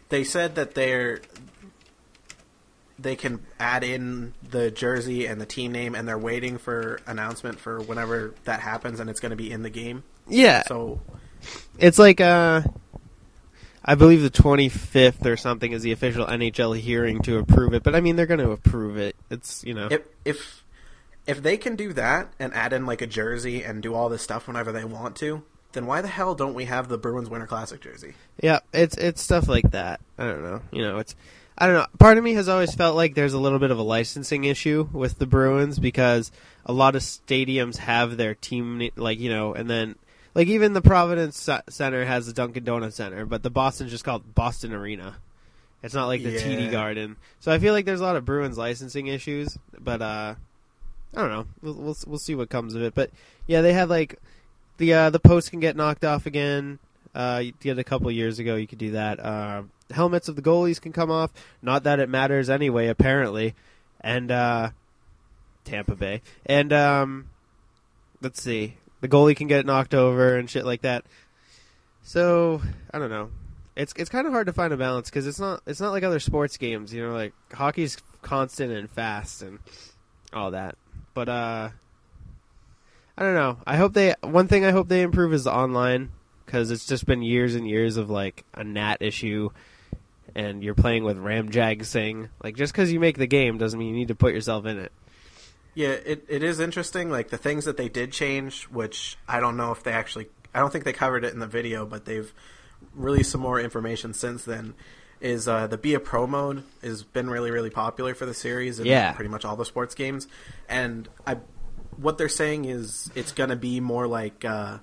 [0.10, 1.22] They said that they're
[3.00, 7.60] they can add in the jersey and the team name, and they're waiting for announcement
[7.60, 10.04] for whenever that happens, and it's going to be in the game.
[10.28, 10.64] Yeah.
[10.68, 11.02] So
[11.78, 12.62] It's like uh
[13.86, 17.96] I believe the 25th or something is the official NHL hearing to approve it, but
[17.96, 19.16] I mean they're going to approve it.
[19.30, 19.90] It's, you know.
[19.92, 20.64] if if
[21.28, 24.22] if they can do that and add in like a jersey and do all this
[24.22, 27.48] stuff whenever they want to, then why the hell don't we have the Bruins Winter
[27.48, 28.14] Classic jersey?
[28.42, 30.00] Yeah, it's it's stuff like that.
[30.18, 30.62] I don't know.
[30.72, 31.16] You know, it's
[31.64, 31.86] I don't know.
[31.98, 34.90] Part of me has always felt like there's a little bit of a licensing issue
[34.92, 36.30] with the Bruins because
[36.66, 39.96] a lot of stadiums have their team like, you know, and then
[40.36, 44.36] like even the Providence Center has the Dunkin' Donuts Center, but the Boston's just called
[44.36, 45.16] Boston Arena.
[45.82, 46.40] It's not like the Yeah.
[46.42, 47.16] TD Garden.
[47.40, 50.36] So I feel like there's a lot of Bruins licensing issues, but uh
[51.16, 51.46] I don't know.
[51.62, 52.94] We'll, we'll we'll see what comes of it.
[52.94, 53.10] But
[53.48, 54.20] yeah, they had like
[54.78, 56.80] the uh, the post can get knocked off again.
[57.16, 58.56] Uh, you did a couple years ago.
[58.56, 59.20] You could do that.
[59.20, 61.32] Uh, helmets of the goalies can come off.
[61.62, 63.56] Not that it matters anyway, apparently.
[64.02, 64.72] And uh,
[65.64, 66.22] Tampa Bay.
[66.46, 67.30] And um,
[68.22, 71.06] let's see, the goalie can get knocked over and shit like that.
[72.04, 72.62] So
[72.94, 73.32] I don't know.
[73.76, 76.04] It's it's kind of hard to find a balance because it's not it's not like
[76.04, 76.94] other sports games.
[76.94, 79.60] You know, like hockey's constant and fast and
[80.32, 80.76] all that.
[81.14, 81.70] But uh,
[83.18, 83.58] I don't know.
[83.66, 84.16] I hope they.
[84.22, 86.12] One thing I hope they improve is the online
[86.46, 89.50] because it's just been years and years of like a NAT issue,
[90.36, 92.30] and you're playing with Ramjag Singh.
[92.44, 94.78] Like just because you make the game doesn't mean you need to put yourself in
[94.80, 94.92] it.
[95.76, 97.10] Yeah, it, it is interesting.
[97.10, 100.28] Like the things that they did change, which I don't know if they actually.
[100.54, 102.32] I don't think they covered it in the video, but they've
[102.94, 104.76] released some more information since then.
[105.20, 108.78] Is uh, the Be a Pro mode has been really really popular for the series
[108.80, 109.14] and Yeah.
[109.14, 110.28] pretty much all the sports games,
[110.68, 111.38] and I
[111.96, 114.80] what they're saying is it's going to be more like uh,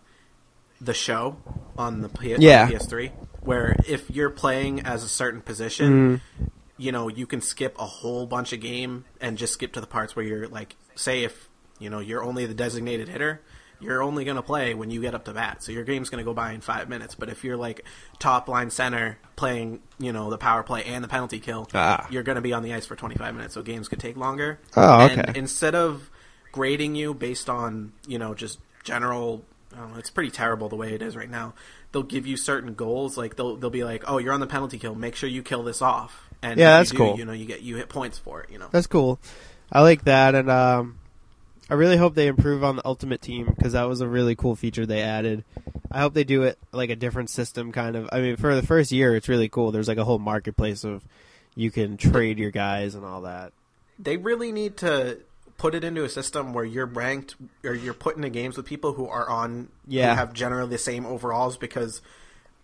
[0.80, 1.36] the show
[1.76, 2.68] on the P- on Yeah.
[2.68, 6.44] PS3, where if you're playing as a certain position, Mm-hmm.
[6.78, 9.86] you know, you can skip a whole bunch of game and just skip to the
[9.86, 13.40] parts where you're like, say if you know you're only the designated hitter,
[13.82, 15.62] you're only going to play when you get up to bat.
[15.62, 17.14] So your game's going to go by in five minutes.
[17.14, 17.82] But if you're like
[18.18, 22.06] top line center playing, you know, the power play and the penalty kill, Ah.
[22.10, 23.54] you're going to be on the ice for 25 minutes.
[23.54, 24.58] So games could take longer.
[24.76, 25.22] Oh, okay.
[25.28, 26.10] And instead of
[26.52, 29.44] grading you based on you know just general,
[29.76, 31.54] know, it's pretty terrible the way it is right now.
[31.92, 34.78] They'll give you certain goals, like they'll they'll be like, oh, you're on the penalty
[34.78, 36.28] kill, make sure you kill this off.
[36.42, 37.18] And Yeah, that's you do, cool.
[37.18, 38.50] You know, you get you hit points for it.
[38.50, 39.18] You know, That's cool.
[39.72, 40.98] I like that, and um,
[41.68, 44.56] I really hope they improve on the Ultimate Team because that was a really cool
[44.56, 45.44] feature they added.
[45.92, 48.08] I hope they do it like a different system, kind of.
[48.12, 49.70] I mean, for the first year, it's really cool.
[49.70, 51.04] There's like a whole marketplace of
[51.54, 53.52] you can trade your guys and all that.
[53.98, 55.18] they really need to
[55.60, 57.34] put it into a system where you're ranked
[57.64, 60.10] or you're put into games with people who are on Yeah.
[60.12, 62.00] who have generally the same overalls because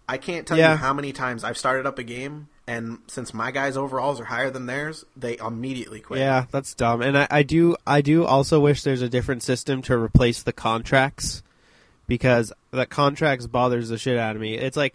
[0.09, 0.70] I can't tell Yeah.
[0.72, 4.24] you how many times I've started up a game and since my guys' overalls are
[4.24, 6.20] higher than theirs, they immediately quit.
[6.20, 7.03] Yeah, that's dumb.
[7.03, 10.55] And I, I do I do also wish there's a different system to replace the
[10.55, 11.42] contracts
[12.09, 14.55] because the contracts bothers the shit out of me.
[14.57, 14.94] It's like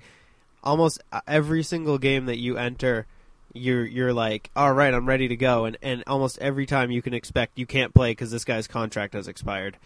[0.64, 3.06] almost uh, every single game that you enter
[3.54, 7.02] you're you're like, all right, I'm ready to go, and and almost every time you
[7.02, 9.78] can expect you can't play because this guy's contract has expired.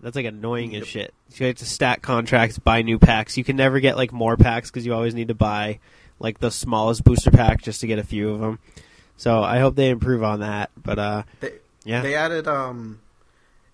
[0.00, 1.12] That's like annoying as shit.
[1.34, 3.36] You have to stack contracts, buy new packs.
[3.36, 5.80] You can never get like more packs because you always need to buy
[6.20, 8.58] like the smallest booster pack just to get a few of them.
[9.16, 10.70] So I hope they improve on that.
[10.80, 11.52] But uh, They,
[11.84, 13.00] yeah, They added um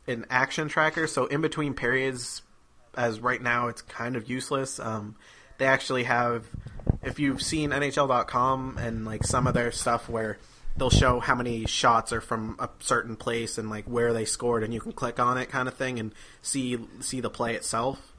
[0.07, 2.43] an action tracker, so in between periods,
[2.97, 4.79] as right now it's kind of useless.
[4.81, 5.17] Um,
[5.65, 6.45] they actually have,
[7.03, 10.37] if you've seen NHL.com and like some of their stuff where
[10.77, 14.63] they'll show how many shots are from a certain place and like where they scored,
[14.63, 16.13] and you can click on it, kind of thing, and
[16.43, 18.14] see see the play itself.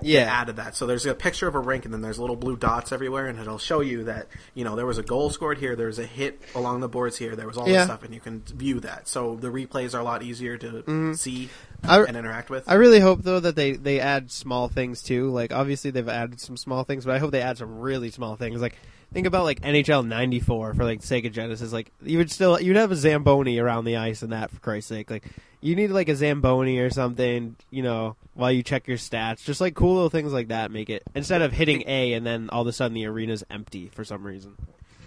[0.00, 2.56] Yeah, Added that, so there's a picture of a rink, and then there's little blue
[2.56, 5.76] dots everywhere, and it'll show you that you know there was a goal scored here,
[5.76, 7.78] there was a hit along the boards here, there was all Yeah.
[7.78, 9.06] this stuff, and you can view that.
[9.06, 11.50] So the replays are a lot easier to see
[11.82, 11.90] Mm-hmm.
[11.90, 12.68] I- and interact with.
[12.68, 15.30] I really hope though that they they add small things too.
[15.30, 18.36] Like obviously they've added some small things, but I hope they add some really small
[18.36, 18.62] things.
[18.62, 18.76] Like
[19.12, 21.72] think about like NHL '94 for like Sega Genesis.
[21.72, 24.88] Like you would still you'd have a Zamboni around the ice and that for Christ's
[24.88, 25.10] sake.
[25.10, 25.24] Like
[25.60, 27.56] you need like a Zamboni or something.
[27.70, 30.88] You know while you check your stats, just like cool little things like that make
[30.88, 34.04] it instead of hitting A and then all of a sudden the arena's empty for
[34.04, 34.56] some reason.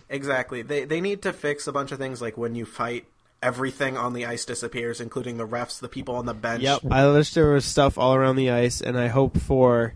[0.09, 0.61] exactly.
[0.61, 3.05] They they need to fix a bunch of things, like when you fight,
[3.41, 6.63] everything on the ice disappears, including the refs, the people on the bench.
[6.63, 6.81] Yep.
[6.91, 9.95] I wish there was stuff all around the ice, and I hope for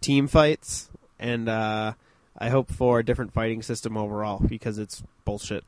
[0.00, 1.94] team fights, and uh,
[2.38, 5.64] I hope for a different fighting system overall because it's bullshit.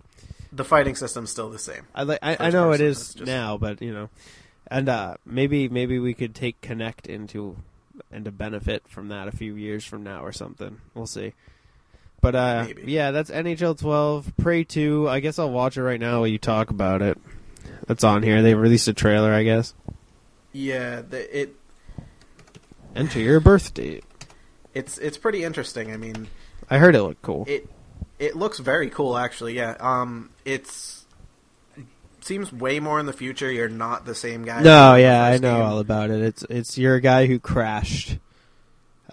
[0.53, 1.87] The fighting system's still the same.
[1.95, 2.19] I like.
[2.23, 4.09] I, I know it is just- now, but you know,
[4.69, 7.57] and uh, maybe maybe we could take Kinect into
[8.11, 10.81] and to benefit from that a few years from now or something.
[10.95, 11.35] We'll see.
[12.23, 12.93] But uh, Maybe.
[12.93, 14.33] yeah, that's NHL 12.
[14.37, 15.09] Prey 2.
[15.09, 17.17] I guess I'll watch it right now while you talk about it.
[17.87, 18.43] That's on here.
[18.43, 19.73] They released a trailer, I guess.
[20.53, 21.57] Yeah, the, it
[22.95, 24.05] Enter your birth date.
[24.75, 25.93] it's it's pretty interesting.
[25.93, 26.27] I mean,
[26.71, 27.45] I heard it looked cool.
[27.49, 27.69] it
[28.19, 31.05] it looks very cool actually yeah um it's
[32.21, 35.55] seems way more in the future you're not the same guy No, yeah, I know
[35.57, 35.63] game.
[35.63, 36.21] all about it.
[36.21, 38.19] It's it's you're a guy who crashed.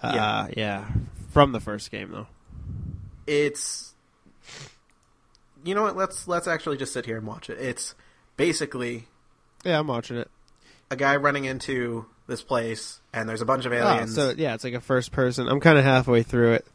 [0.04, 0.48] Uh, Yeah.
[0.58, 0.86] yeah,
[1.32, 2.28] from the first game though.
[3.26, 3.94] it's
[5.64, 7.96] you know what let's let's actually just sit here and watch it it's
[8.38, 9.08] basically
[9.66, 10.30] Yeah, I'm watching it.
[10.92, 14.54] a guy running into this place and there's a bunch of Oh, aliens so yeah,
[14.54, 15.48] it's like a first person.
[15.48, 16.68] I'm kind of halfway through it.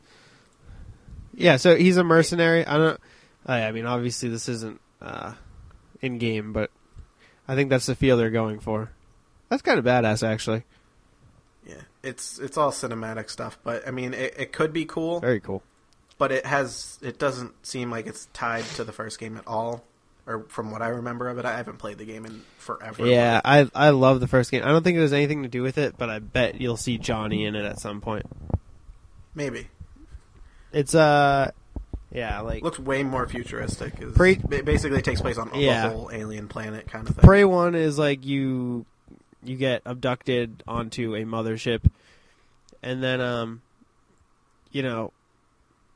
[1.34, 2.66] Yeah, so he's a mercenary.
[2.66, 3.00] I don't.
[3.46, 5.34] I, mean, obviously this isn't uh,
[6.00, 6.70] in game, but
[7.48, 8.90] I think that's the feel they're going for.
[9.48, 10.64] That's kind of badass, actually.
[11.66, 15.40] Yeah, it's it's all cinematic stuff, but I mean, it, it could be cool, Very
[15.40, 15.62] cool.
[16.18, 19.84] but it has it doesn't seem like it's tied to the first game at all,
[20.26, 21.44] or from what I remember of it.
[21.44, 23.06] I haven't played the game in forever.
[23.06, 24.64] Yeah, I I love the first game.
[24.64, 26.98] I don't think it has anything to do with it, but I bet you'll see
[26.98, 28.26] Johnny in it at some point.
[29.34, 29.68] maybe
[30.72, 31.50] It's uh,
[32.12, 33.94] yeah, like looks way more futuristic.
[34.00, 35.88] Is ba- basically takes place on Yeah.
[35.88, 37.24] the whole alien planet kind of thing.
[37.24, 38.84] Prey One is like you
[39.44, 41.80] you get abducted onto a mothership,
[42.82, 43.60] and then um,
[44.70, 45.12] you know,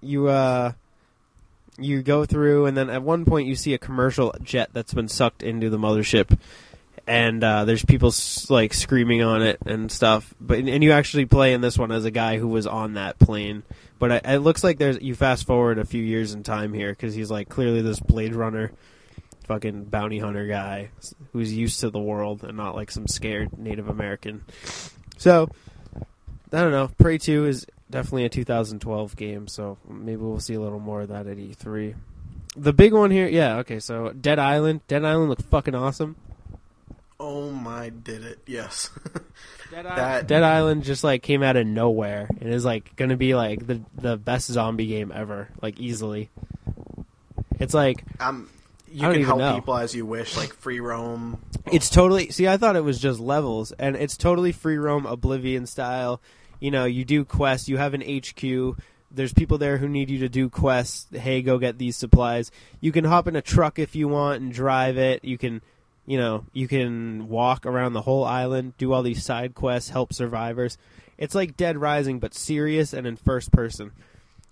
[0.01, 0.72] you uh,
[1.79, 5.09] you go through, and then at one point you see a commercial jet that's been
[5.09, 6.39] sucked into the mothership,
[7.07, 8.12] and uh, there's people
[8.49, 10.35] like screaming on it and stuff.
[10.41, 13.18] But and you actually play in this one as a guy who was on that
[13.18, 13.62] plane.
[13.99, 16.91] But it, it looks like there's you fast forward a few years in time here
[16.91, 18.73] because he's like clearly this Blade Runner
[19.45, 20.91] fucking bounty hunter guy
[21.33, 24.45] who's used to the world and not like some scared Native American.
[25.17, 25.49] So
[26.53, 26.89] I don't know.
[26.99, 31.09] Prey Two is definitely a 2012 game, so maybe we'll see a little more of
[31.09, 31.95] that at E3.
[32.57, 33.81] The big one here, yeah, okay.
[33.81, 36.17] So Dead Island, Dead Island looked fucking awesome.
[37.19, 38.39] Oh my, did it?
[38.47, 38.91] Yes.
[39.71, 43.17] Dead, That- Dead Island just like came out of nowhere and is like going to
[43.17, 46.31] be like the the best zombie game ever, like easily.
[47.59, 48.51] It's like um,
[48.93, 49.55] you I don't can even help know.
[49.55, 51.41] people as you wish, like free roam.
[51.73, 52.47] It's totally see.
[52.47, 56.21] I thought it was just levels, and it's totally free roam Oblivion style.
[56.61, 57.69] You know, you do quests.
[57.69, 58.77] You have an HQ.
[59.11, 61.07] There's people there who need you to do quests.
[61.17, 62.51] Hey, go get these supplies.
[62.81, 65.25] You can hop in a truck if you want and drive it.
[65.25, 65.62] You can,
[66.07, 70.13] you know, you can walk around the whole island, do all these side quests, help
[70.13, 70.79] survivors.
[71.19, 73.93] It's like Dead Rising, but serious and in first person.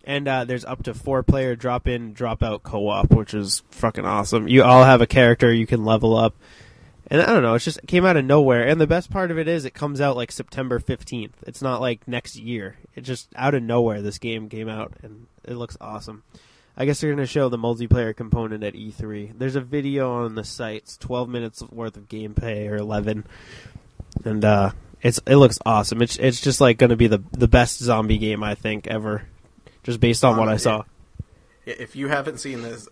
[0.03, 3.63] And uh, there's up to four player drop in, drop out co op, which is
[3.71, 4.49] fucking awesome.
[4.49, 6.35] You all have a character you can level up.
[7.07, 8.67] And I don't know, just it came out of nowhere.
[8.67, 11.33] And the best part of it is it comes out like September 15th.
[11.47, 12.77] It's not like next year.
[12.95, 16.23] It just out of nowhere this game came out and it looks awesome.
[16.77, 19.39] I guess they're going to show the multiplayer component at E3.
[19.39, 20.79] There's a video on the site.
[20.83, 23.25] It's 12 minutes worth of gameplay or 11.
[24.25, 24.71] And uh
[25.03, 26.01] it's it looks awesome.
[26.03, 29.27] It's it's just like going to be the the best zombie game I think ever
[29.83, 30.85] just based on what I saw.
[31.67, 32.89] Yeah, If you haven't seen this,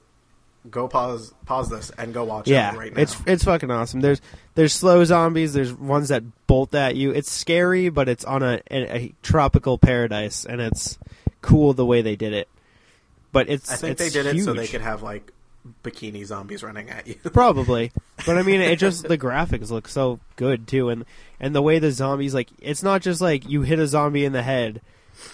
[0.70, 3.02] go pause pause this and go watch Yeah, it right now.
[3.02, 4.00] it's it's fucking awesome.
[4.00, 4.20] There's
[4.54, 5.54] there's slow zombies.
[5.54, 7.12] There's ones that bolt at you.
[7.12, 10.98] It's scary, but it's on a, a, a tropical paradise, and it's
[11.40, 12.48] cool the way they did it.
[13.32, 15.32] But it's I think it's they did it so they could have like
[15.82, 17.14] bikini zombies running at you.
[17.32, 17.92] probably.
[18.26, 21.04] But I mean, it just the graphics look so good too, and
[21.40, 24.32] and the way the zombies like it's not just like you hit a zombie in
[24.32, 24.80] the head.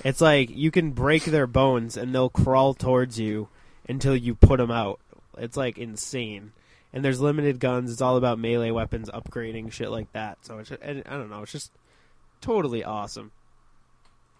[0.04, 3.48] It's like you can break their bones and they'll crawl towards you
[3.88, 5.00] until you put them out.
[5.36, 6.52] It's like insane.
[6.92, 7.92] And there's limited guns.
[7.92, 10.38] It's all about melee weapons, upgrading shit like that.
[10.42, 11.42] So it's and I don't know.
[11.42, 11.72] It's just
[12.40, 13.30] totally awesome.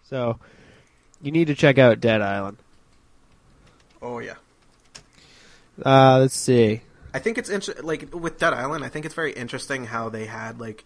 [0.03, 0.39] So
[1.21, 2.57] you need to check out Dead Island.
[4.01, 4.35] Oh yeah.
[5.85, 6.81] Uh, let's see.
[7.13, 8.83] I think it's inter- like with Dead Island.
[8.83, 10.83] I think it's very interesting how they had like,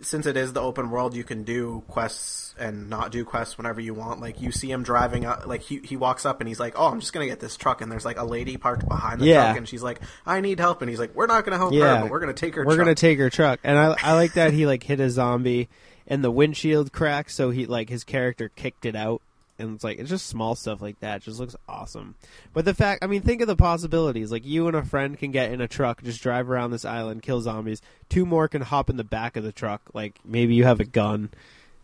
[0.00, 3.80] since it is the open world, you can do quests and not do quests whenever
[3.80, 4.20] you want.
[4.20, 6.86] Like you see him driving up, like he he walks up and he's like, "Oh,
[6.86, 9.44] I'm just gonna get this truck," and there's like a lady parked behind the Yeah.
[9.44, 11.96] truck, and she's like, "I need help," and he's like, "We're not gonna help Yeah.
[11.96, 12.68] her, but we're gonna take her." Truck.
[12.68, 12.86] We're truck.
[12.86, 15.68] gonna take her truck, and I I like that he like hit a zombie,
[16.06, 19.20] and the windshield cracked, so he like his character kicked it out,
[19.58, 21.16] and it's like it's just small stuff like that.
[21.16, 22.14] It just looks awesome.
[22.52, 24.32] But the fact, I mean, think of the possibilities.
[24.32, 27.22] Like you and a friend can get in a truck, just drive around this island,
[27.22, 27.82] kill zombies.
[28.08, 29.82] Two more can hop in the back of the truck.
[29.92, 31.30] Like maybe you have a gun.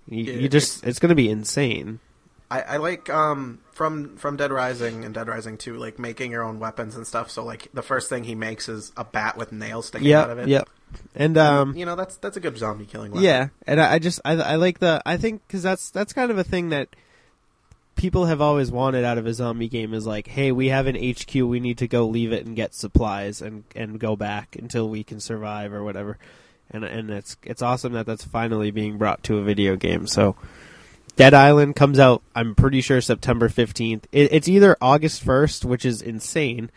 [0.09, 2.01] You, Yeah, you just it's gonna be insane.
[2.51, 6.43] I, I like um from from Dead Rising and Dead Rising Two, like making your
[6.43, 7.31] own weapons and stuff.
[7.31, 10.39] So like the first thing he makes is a bat with nails sticking out of
[10.39, 10.49] it.
[10.49, 10.69] yep.
[11.15, 13.25] And um, you know that's that's a good zombie killing weapon.
[13.25, 16.31] Yeah, and I, I just I, I like the I think because that's that's kind
[16.31, 16.89] of a thing that
[17.99, 20.95] people have always wanted out of a zombie game is like, hey, we have an
[20.95, 24.89] HQ, we need to go leave it and get supplies and and go back until
[24.89, 26.17] we can survive or whatever.
[26.71, 30.07] And and it's it's awesome that that's finally being brought to a video game.
[30.07, 30.37] So.
[31.17, 34.05] Dead Island comes out, I'm pretty sure September 15th.
[34.13, 36.71] It, it's either August 1st, which is insane,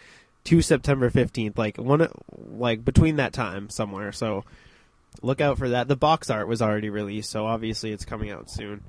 [0.46, 2.08] to September 15th, like one
[2.50, 4.12] like between that time somewhere.
[4.12, 4.44] So
[5.22, 5.88] look out for that.
[5.88, 8.82] The box art was already released, so obviously it's coming out soon.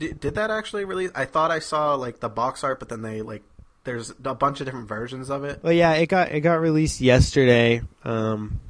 [0.00, 1.10] Did, that actually release?
[1.14, 3.42] I thought I saw like the box art, but then they like
[3.84, 5.62] there's a bunch of different versions of it.
[5.62, 7.82] Well, yeah, it got it got released yesterday.
[8.02, 8.60] Um,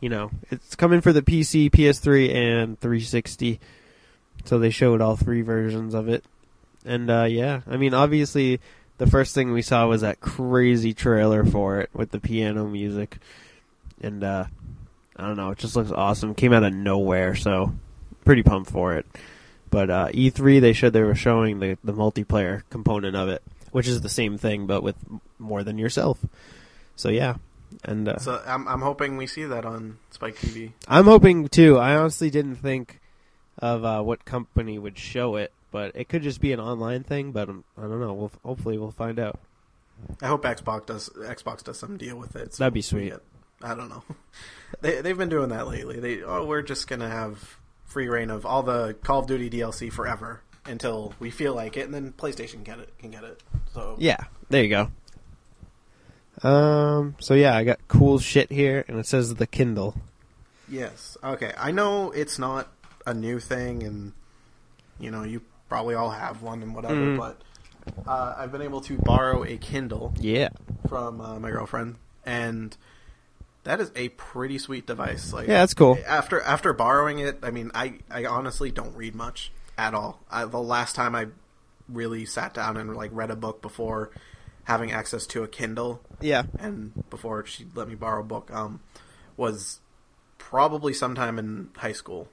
[0.00, 3.58] you know, it's coming for the PC, PS3, and 360.
[4.44, 6.24] So they showed all three versions of it,
[6.84, 8.60] and uh, yeah, I mean, obviously,
[8.98, 13.18] the first thing we saw was that crazy trailer for it with the piano music,
[14.00, 14.44] and uh,
[15.16, 16.36] I don't know, it just looks awesome.
[16.36, 17.72] Came out of nowhere, so
[18.24, 19.06] pretty pumped for it.
[19.70, 23.42] But uh, E3, they showed they were showing the the multiplayer component of it,
[23.72, 24.96] which is the same thing but with
[25.38, 26.24] more than yourself.
[26.96, 27.36] So yeah,
[27.84, 30.72] and uh, So I'm I'm hoping we see that on Spike TV.
[30.86, 31.78] I'm hoping too.
[31.78, 33.00] I honestly didn't think
[33.58, 37.32] of uh, what company would show it, but it could just be an online thing.
[37.32, 38.12] But um, I don't know.
[38.12, 39.40] We'll hopefully we'll find out.
[40.22, 42.54] I hope Xbox does Xbox does some deal with it.
[42.54, 43.10] so That'd be sweet.
[43.10, 43.22] get-
[43.62, 44.02] I don't know.
[44.82, 45.98] they they've been doing that lately.
[45.98, 47.56] They oh we're just gonna have
[47.94, 51.84] free reign of all the Call of Duty DLC forever until we feel like it,
[51.86, 52.98] and then PlayStation can get it.
[52.98, 53.40] Can get it.
[53.72, 54.18] So Yeah,
[54.50, 54.88] there you go.
[56.42, 57.14] Um.
[57.20, 59.94] So yeah, I got cool shit here, and it says the Kindle.
[60.68, 61.16] Yes.
[61.22, 61.52] Okay.
[61.56, 62.68] I know it's not
[63.06, 64.12] a new thing, and
[64.98, 66.94] you know you probably all have one and whatever.
[66.96, 67.16] Mhm.
[67.18, 67.40] But
[68.08, 70.48] uh, I've been able to borrow a Kindle Yeah.
[70.88, 72.76] from uh, my girlfriend, and
[73.64, 75.32] that is a pretty sweet device.
[75.32, 75.98] Like, Yeah, that's cool.
[76.06, 80.20] After after borrowing it, I mean, I I honestly don't read much at all.
[80.30, 81.28] I, the last time I
[81.88, 84.10] really sat down and like read a book before
[84.64, 86.44] having access to a Kindle Yeah.
[86.58, 88.80] and before she let me borrow a book um
[89.36, 89.80] was
[90.38, 92.28] probably sometime in high school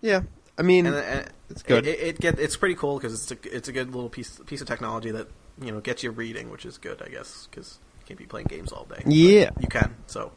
[0.00, 0.22] Yeah.
[0.58, 1.86] I mean, and, and It's good.
[1.86, 4.60] it, it, get it's pretty cool because it's a, it's a good little piece piece
[4.60, 5.28] of technology that
[5.60, 8.72] you know gets you reading which is good i guess because can't be playing games
[8.72, 9.50] all day Yeah.
[9.60, 10.32] you can so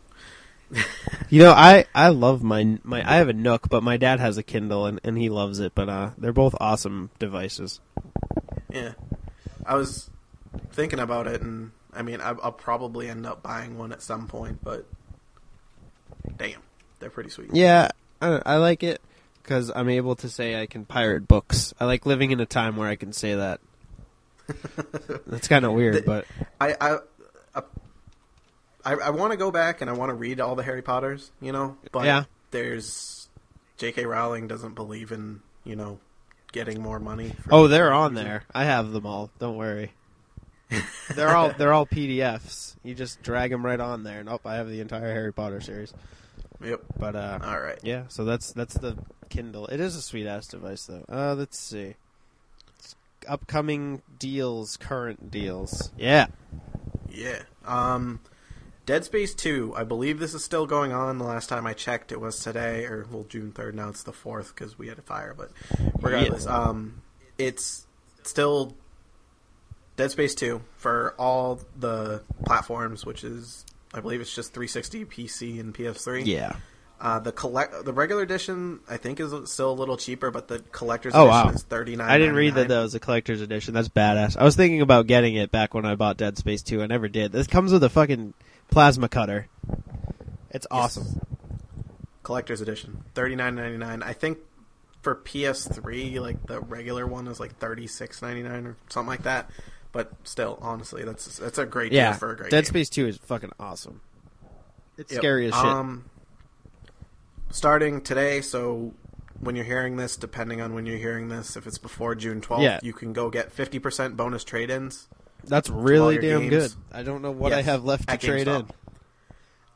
[1.29, 2.99] you know, I I love my my.
[3.01, 5.73] I have a Nook, but my dad has a Kindle, and, and he loves it.
[5.73, 7.79] But uh, they're both awesome devices.
[8.71, 8.91] yeah
[9.65, 10.11] i was
[10.71, 14.27] thinking about it and i mean I, i'll probably end up buying one at some
[14.27, 14.85] point but
[16.37, 16.61] damn
[16.99, 17.89] they're pretty sweet Yeah,
[18.21, 19.01] I, I like it
[19.41, 21.73] because I'm able to say I can pirate books.
[21.79, 23.59] I like living in a time where I can say that.
[25.25, 26.25] That's kind of weird, The- but
[26.61, 26.97] I I
[28.85, 31.31] I, I want to go back and I want to read all the Harry Potters,
[31.41, 32.23] you know, but Yeah.
[32.51, 33.29] there's
[33.77, 34.05] J.K.
[34.05, 35.99] Rowling doesn't believe in you know
[36.51, 37.33] getting more money.
[37.51, 38.43] oh, they're on there.
[38.53, 39.29] I have them all.
[39.39, 39.93] Don't worry.
[41.15, 42.75] they're all they're all PDFs.
[42.83, 44.23] You just drag them right on there.
[44.23, 45.93] Nope, I have the entire Harry Potter series.
[46.63, 46.81] Yep.
[46.97, 47.79] But uh, All right.
[47.83, 48.97] yeah, so that's that's the
[49.29, 49.65] Kindle.
[49.67, 51.05] It is a sweet ass device though.
[51.09, 51.95] Uh, let's see.
[52.77, 52.95] It's
[53.27, 55.91] Upcoming deals, current deals.
[55.97, 56.27] Yeah.
[57.09, 57.41] Yeah.
[57.65, 58.19] Um,
[58.89, 59.71] Dead Space Two.
[59.77, 61.19] I believe this is still going on.
[61.19, 63.75] The last time I checked, it was today, or well, June third.
[63.75, 65.35] Now it's the fourth because we had a fire.
[65.37, 65.51] But
[66.01, 67.03] regardless, um,
[67.37, 67.85] it's
[68.23, 68.75] still
[69.95, 73.63] Dead Space Two for all the platforms, which is
[73.93, 76.25] I believe it's just 360, PC, and PS3.
[76.25, 76.55] Yeah.
[76.99, 80.63] Uh, the collect the regular edition I think is still a little cheaper, but the
[80.71, 81.53] collector's Oh, edition wow.
[81.53, 82.09] is thirty nine.
[82.09, 83.75] I didn't read that that was a collector's edition.
[83.75, 84.35] That's badass.
[84.35, 86.81] I was thinking about getting it back when I bought Dead Space 2.
[86.81, 87.31] I never did.
[87.31, 88.33] This comes with a fucking
[88.71, 89.47] plasma cutter.
[90.51, 91.21] It's awesome.
[92.23, 94.03] collector's edition, thirty nine ninety nine.
[94.03, 94.39] I think
[95.01, 99.23] for PS3, like the regular one is like thirty six ninety nine or something like
[99.23, 99.49] that.
[99.91, 102.11] But still, honestly, that's that's a great Yeah.
[102.11, 102.69] deal for a great Dead game.
[102.69, 104.01] Space 2 is fucking awesome.
[104.97, 105.21] It's Yep.
[105.21, 105.65] scary as shit.
[105.65, 106.05] Um,
[107.49, 108.93] starting today, so
[109.39, 112.61] when you're hearing this, depending on when you're hearing this, if it's before June 12th,
[112.63, 112.79] Yeah.
[112.83, 115.07] you can go get 50% bonus trade ins.
[115.45, 116.73] That's really damn games.
[116.75, 116.83] good.
[116.91, 118.67] I don't know what I have left to trade in.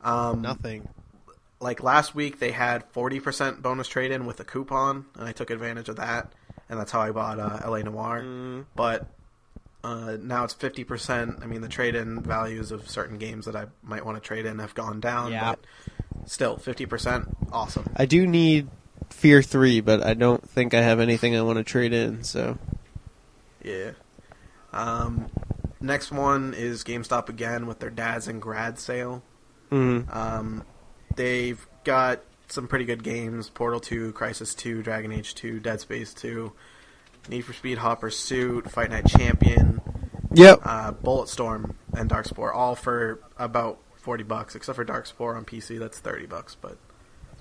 [0.02, 0.88] Um, Nothing.
[1.60, 5.50] like last week, they had 40% bonus trade in with a coupon, and I took
[5.50, 6.32] advantage of that,
[6.68, 8.20] and that's how I bought uh, LA Noire.
[8.22, 9.06] Mm, But
[9.82, 11.42] uh, now it's 50%.
[11.42, 14.44] I mean, the trade in values of certain games that I might want to trade
[14.46, 15.54] in have gone down, Yeah.
[15.54, 17.84] but still, 50%, awesome.
[17.96, 18.68] I do need
[19.10, 22.58] Fear 3, but I don't think I have anything I want to trade in, so.
[23.62, 23.92] Yeah.
[24.72, 25.30] Um,
[25.84, 29.22] next one is GameStop again with their Dads and Grad sale.
[29.70, 30.14] Mm.
[30.14, 30.64] Um,
[31.16, 36.12] they've got some pretty good games: Portal Two, Crysis Two, Dragon Age Two, Dead Space
[36.14, 36.52] Two,
[37.28, 39.80] Need for Speed Hot Pursuit, Fight Night Champion,
[40.34, 40.60] Yep.
[40.64, 45.98] uh, Bulletstorm, and Darkspore, all for about forty bucks, except for Darkspore on PC, that's
[45.98, 46.56] thirty bucks.
[46.60, 46.76] But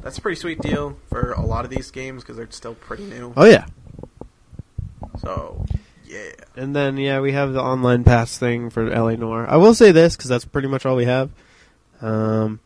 [0.01, 3.03] that's a pretty sweet deal for a lot of these games because they're still pretty
[3.05, 3.33] new.
[3.37, 3.65] Oh, yeah.
[5.19, 5.65] So,
[6.13, 6.31] yeah.
[6.55, 9.47] And then, yeah, we have the online pass thing for LA Noire.
[9.49, 11.31] I will say this, because that's pretty much all we have.
[12.01, 12.59] Um,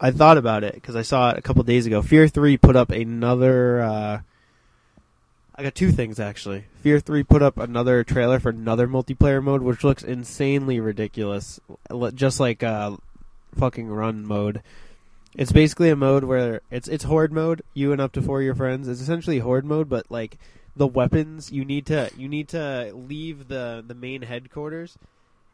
[0.00, 2.02] I thought about it, because I saw it a couple days ago.
[2.02, 3.80] Fear 3 put up another.
[3.82, 4.20] Uh,
[5.54, 6.64] I got two things, actually.
[6.80, 11.60] Fear 3 put up another trailer for another multiplayer mode, which looks insanely ridiculous.
[12.14, 12.96] Just like uh,
[13.54, 14.62] fucking run mode.
[15.34, 17.62] It's basically a mode where it's it's horde mode.
[17.72, 18.86] You and up to four of your friends.
[18.86, 20.38] It's essentially horde mode, but like
[20.74, 24.96] the weapons you need to you need to leave the the main headquarters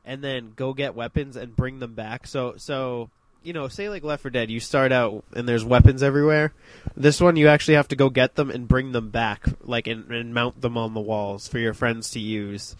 [0.05, 2.27] and then go get weapons and bring them back.
[2.27, 3.11] So so
[3.43, 6.53] you know, say like Left 4 Dead, you start out and there's weapons everywhere.
[6.97, 10.11] This one, you actually have to go get them and bring them back, like and,
[10.11, 12.75] and mount them on the walls for your friends to use.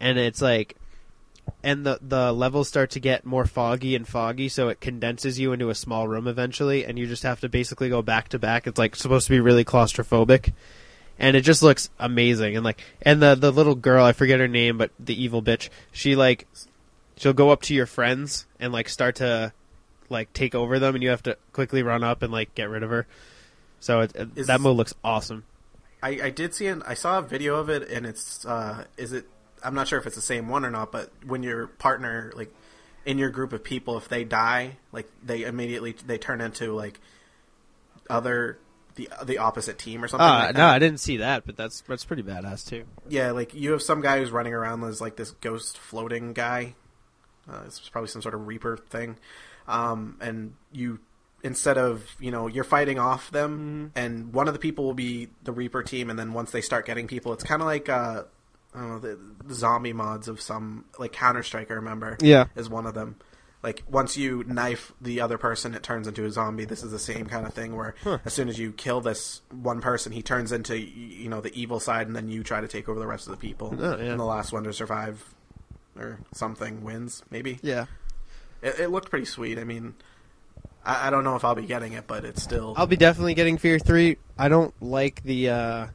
[0.00, 0.76] And it's like,
[1.62, 5.52] and the the levels start to get more foggy and foggy, so it condenses you
[5.52, 8.66] into a small room eventually, and you just have to basically go back to back.
[8.66, 10.52] It's like supposed to be really claustrophobic
[11.18, 12.56] and it just looks amazing.
[12.56, 15.68] And like and the the little girl i forget her name but the evil bitch
[15.92, 16.46] she like
[17.16, 19.52] she'll go up to your friends and like start to
[20.08, 22.82] like take over them and you have to quickly run up and like get rid
[22.82, 23.06] of her.
[23.80, 25.44] So it, it- Is- that mode looks awesome.
[26.02, 29.12] I, I did see an I saw a video of it and it's uh is
[29.12, 29.26] it
[29.64, 32.54] I'm not sure if it's the same one or not, but when your partner like
[33.04, 37.00] in your group of people if they die, like they immediately they turn into like
[38.08, 38.58] other
[38.98, 41.82] the the opposite team or something uh, like no i didn't see that but that's
[41.82, 45.16] that's pretty badass too Yeah, like you have some guy who's running around as like
[45.16, 46.74] this ghost floating guy.
[47.50, 49.16] Uh, it's probably some sort of Reaper thing,
[49.66, 50.98] um, and you
[51.42, 55.28] instead of you know you're fighting off them, and one of the people will be
[55.44, 58.24] the Reaper team, and then once they start getting people, it's kind of like uh,
[58.74, 61.70] I don't know the, the zombie mods of some like Counter Strike.
[61.70, 63.16] I remember yeah is one of them.
[63.62, 66.64] Like once you knife the other person, it turns into a zombie.
[66.64, 68.18] This is the same kind of thing where Huh.
[68.24, 71.80] as soon as you kill this one person, he turns into you know the evil
[71.80, 73.74] side, and then you try to take over the rest of the people.
[73.78, 74.10] Oh, yeah.
[74.12, 75.34] And the last one to survive
[75.98, 77.22] or something wins.
[77.30, 77.86] Maybe yeah
[78.62, 79.58] it, it looked pretty sweet.
[79.58, 79.94] I mean,
[80.84, 83.34] I, I don't know if I'll be getting it, but it's still I'll be definitely
[83.34, 84.18] getting Fear Three.
[84.38, 85.50] I don't like the.
[85.50, 85.86] uh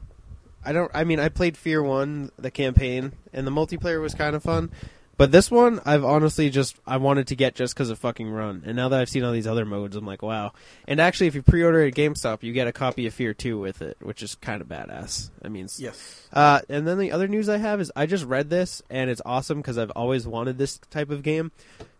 [0.66, 0.90] I don't.
[0.94, 4.70] I mean, I played Fear One, the campaign, and the multiplayer was kind of fun.
[5.16, 8.62] But this one, I've honestly just I wanted to get just because of fucking Run,
[8.66, 10.52] and now that I've seen all these other modes, I'm like, wow.
[10.88, 13.80] And actually, if you pre-order at GameStop, you get a copy of Fear Two with
[13.80, 15.30] it, which is kind of badass.
[15.42, 16.28] I mean, yes.
[16.32, 19.22] uh, and then the other news I have is I just read this and it's
[19.24, 21.52] awesome because I've always wanted this type of game.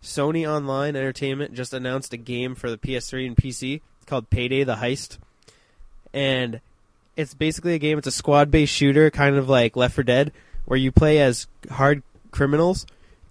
[0.03, 3.81] Sony Online Entertainment just announced a game for the PS3 and PC.
[3.97, 5.19] It's called Payday the Heist,
[6.13, 6.61] and
[7.17, 7.97] it's basically a game.
[7.97, 10.33] It's a squad-based shooter, kind of like Left 4 Dead,
[10.65, 12.03] where you play as hard
[12.33, 12.85] criminals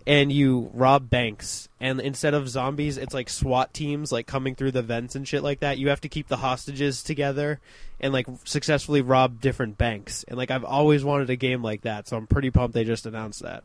[0.05, 1.69] and you rob banks.
[1.79, 5.43] And instead of zombies, it's like SWAT teams like coming through the vents and shit
[5.43, 5.77] like that.
[5.77, 7.59] You have to keep the hostages together
[7.99, 10.23] and like successfully rob different banks.
[10.27, 13.05] And like I've always wanted a game like that, so I'm pretty pumped they just
[13.05, 13.63] announced that.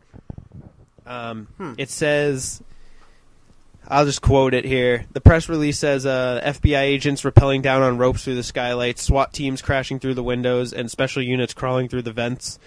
[1.07, 1.73] Um, Hmm.
[1.79, 2.63] It says,
[3.89, 5.07] I'll just quote it here.
[5.13, 9.33] The press release says uh, FBI agents rappelling down on ropes through the skylights, SWAT
[9.33, 12.59] teams crashing through the windows, and special units crawling through the vents.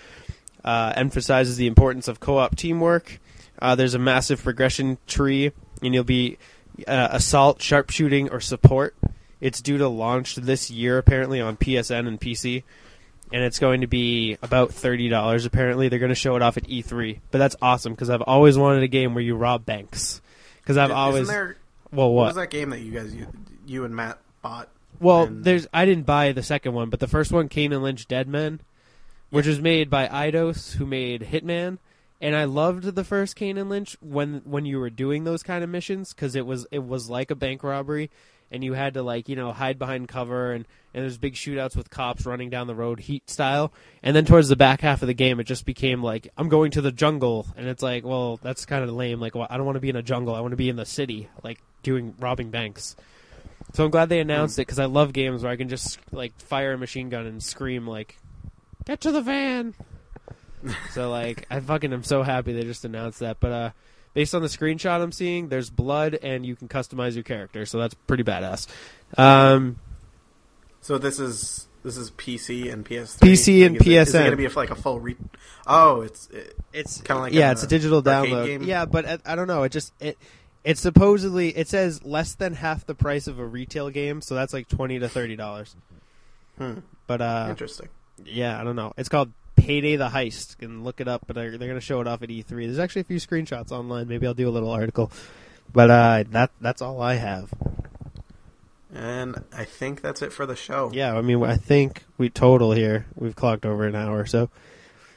[0.63, 3.19] Uh, emphasizes the importance of co-op teamwork.
[3.61, 5.51] Uh, there's a massive progression tree,
[5.81, 6.37] and you'll be
[6.87, 8.95] uh, assault, sharpshooting, or support.
[9.39, 12.63] It's due to launch this year, apparently, on PSN and PC.
[13.33, 15.45] And it's going to be about thirty dollars.
[15.45, 17.19] Apparently, they're going to show it off at E3.
[17.31, 20.21] But that's awesome because I've always wanted a game where you rob banks.
[20.61, 21.57] Because I've Isn't always there
[21.91, 22.15] well, what?
[22.15, 22.25] what?
[22.27, 23.27] was that game that you guys you,
[23.65, 24.69] you and Matt bought?
[24.99, 27.81] Well, And- there's I didn't buy the second one, but the first one, Kane and
[27.83, 28.59] Lynch Dead Men,
[29.29, 31.77] which was made by Eidos, who made Hitman,
[32.21, 35.63] and I loved the first Kane and Lynch when when you were doing those kind
[35.63, 38.11] of missions because it was it was like a bank robbery,
[38.51, 41.75] and you had to like you know hide behind cover and and there's big shootouts
[41.75, 45.07] with cops running down the road heat style, and then towards the back half of
[45.07, 48.39] the game, it just became like I'm going to the jungle, and it's like well
[48.43, 49.19] that's kind of lame.
[49.19, 50.75] Like well, I don't want to be in a jungle, I want to be in
[50.75, 52.95] the city, like doing robbing banks.
[53.73, 54.59] So I'm glad they announced mm.
[54.59, 57.41] it because I love games where I can just like fire a machine gun and
[57.41, 58.19] scream like,
[58.85, 59.73] "Get to the van!"
[60.91, 63.39] so like I fucking am so happy they just announced that.
[63.39, 63.69] But uh,
[64.13, 67.79] based on the screenshot I'm seeing, there's blood and you can customize your character, so
[67.79, 68.67] that's pretty badass.
[69.17, 69.77] Um,
[70.81, 73.19] So this is this is PC and PS3.
[73.19, 75.15] PC and Like, is it- Is it going to be a, like a full re?
[75.65, 78.45] Oh, it's it, it's Kinda like yeah, a it's a digital download.
[78.45, 78.63] game?
[78.63, 79.63] Yeah, but I, I don't know.
[79.63, 80.17] It just it
[80.63, 84.53] it supposedly it says less than half the price of a retail game, so that's
[84.53, 85.75] like twenty to thirty dollars.
[86.57, 87.89] hmm, But uh, interesting.
[88.23, 88.93] Yeah, I don't know.
[88.97, 89.31] It's called
[89.61, 90.55] Payday the Heist.
[90.61, 92.47] You can look it up, but they're, they're going to show it off at E3.
[92.47, 94.07] There's actually a few screenshots online.
[94.07, 95.11] Maybe I'll do a little article.
[95.73, 97.49] But uh, that that's all I have.
[98.93, 100.91] And I think that's it for the show.
[100.93, 104.25] Yeah, I mean, I think we total here we've clocked over an hour.
[104.25, 104.49] So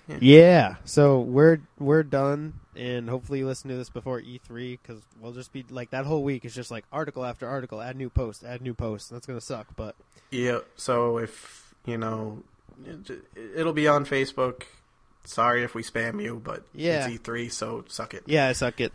[0.07, 0.18] Yeah.
[0.20, 5.32] yeah, so we're we're done, and hopefully you listen to this before E3 because we'll
[5.32, 8.45] just be like that whole week is just like article after article, add new post,
[8.45, 9.11] add new post.
[9.11, 9.97] That's gonna suck, but
[10.30, 10.61] Yeah.
[10.76, 12.45] So if you know,
[13.57, 14.62] it'll be on Facebook.
[15.25, 17.07] Sorry if we spam you, but Yeah.
[17.07, 18.22] it's E3, so suck it.
[18.27, 18.93] yeah, I suck it.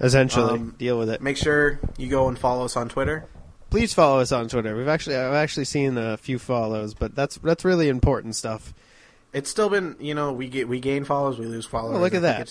[0.00, 1.20] Essentially, Um, deal with it.
[1.22, 3.26] Make sure you go and follow us on Twitter.
[3.70, 4.76] please follow us on Twitter.
[4.76, 8.74] We've actually I've actually seen a few follows, but that's that's really important stuff.
[9.32, 11.96] It's still been, you know, we get we gain followers, we lose followers.
[11.96, 12.48] Oh, look at I that.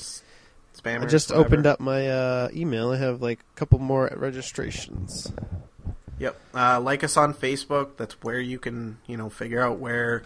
[0.78, 1.04] Spammers.
[1.04, 1.46] I just whatever.
[1.48, 2.92] opened up my uh, email.
[2.92, 5.32] I have like a couple more registrations.
[6.22, 6.40] Yep.
[6.54, 7.98] Uh, like us on Facebook.
[7.98, 10.22] That's where you can, you know, figure out where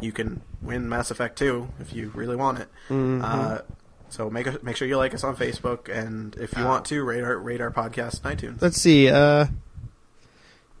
[0.00, 2.68] you can win Mass Effect 2 if you really want it.
[2.88, 3.22] Mhm.
[3.22, 3.62] Uh,
[4.08, 7.04] so make a, make sure you like us on Facebook, and if you want to,
[7.04, 8.60] rate our rate our podcast on iTunes.
[8.60, 9.08] Let's see.
[9.08, 9.46] Uh,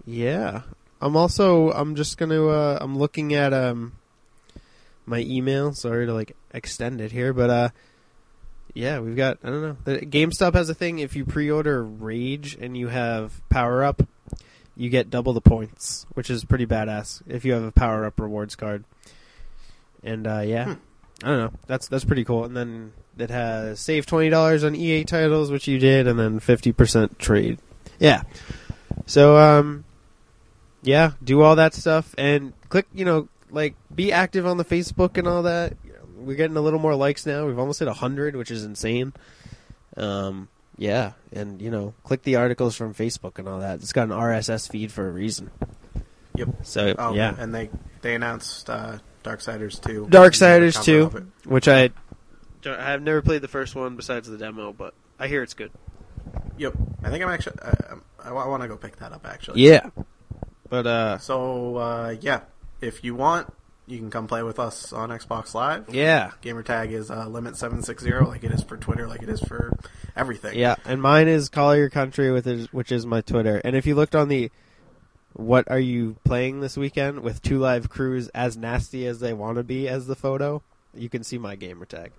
[0.06, 0.62] yeah,
[1.00, 1.70] I'm also.
[1.70, 2.46] I'm just gonna.
[2.46, 3.92] Uh, I'm looking at um
[5.06, 5.72] my email.
[5.74, 7.68] Sorry to like extend it here, but uh,
[8.74, 9.38] yeah, we've got.
[9.44, 9.76] I don't know.
[9.84, 10.98] The GameStop has a thing.
[10.98, 14.02] If you pre-order Rage and you have Power Up,
[14.78, 17.20] you get double the points, which is pretty badass.
[17.26, 18.84] If you have a Power Up rewards card,
[20.02, 20.72] and uh, yeah, Hmm.
[21.24, 21.52] I don't know.
[21.66, 22.44] That's that's pretty cool.
[22.44, 26.38] And then it has save twenty dollars on EA titles, which you did, and then
[26.38, 27.58] fifty percent trade.
[27.98, 28.22] Yeah.
[29.06, 29.84] So um,
[30.82, 32.86] yeah, do all that stuff and click.
[32.94, 35.76] You know, like be active on the Facebook and all that.
[36.16, 37.46] We're getting a little more likes now.
[37.46, 39.12] We've almost hit hundred, which is insane.
[39.96, 40.48] Um,
[40.78, 43.80] yeah, and you know, click the articles from Facebook and all that.
[43.80, 45.50] It's got an RSS feed for a reason.
[46.36, 46.48] Yep.
[46.62, 47.68] So Oh, yeah, And they
[48.00, 50.06] they announced uh, Darksiders 2.
[50.06, 51.32] Darksiders Cover 2.
[51.50, 51.90] which I
[52.64, 55.72] I have never played the first one besides the demo, but I hear it's good.
[56.56, 56.74] Yep.
[57.02, 57.58] I think I'm actually.
[57.60, 59.62] Uh, I, want to go pick that up actually.
[59.62, 59.90] Yeah,
[60.68, 62.40] but uh, So uh, yeah,
[62.80, 63.52] if you want,
[63.88, 65.92] you can come play with us on Xbox Live.
[65.92, 69.22] yeah, Gamer tag is uh, limit seven six zero, like it is for Twitter, like
[69.22, 69.76] it is for
[70.16, 70.58] everything.
[70.58, 73.60] yeah, and mine is Call Your Country, with his, which is my Twitter.
[73.64, 74.50] And if you looked on the
[75.34, 79.56] what are you playing this weekend with two live crews as nasty as they want
[79.56, 80.62] to be as the photo,
[80.92, 82.10] you can see my gamer tag.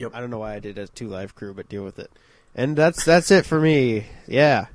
[0.00, 0.10] Yep.
[0.14, 2.10] I don't know why I did a two live crew, but deal with it.
[2.54, 4.06] And that's that's it for me.
[4.26, 4.66] Yeah.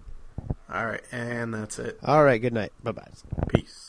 [0.73, 1.99] All right, and that's it.
[2.03, 2.41] All right.
[2.41, 2.71] Good night.
[2.83, 3.07] Bye bye.
[3.49, 3.86] Peace.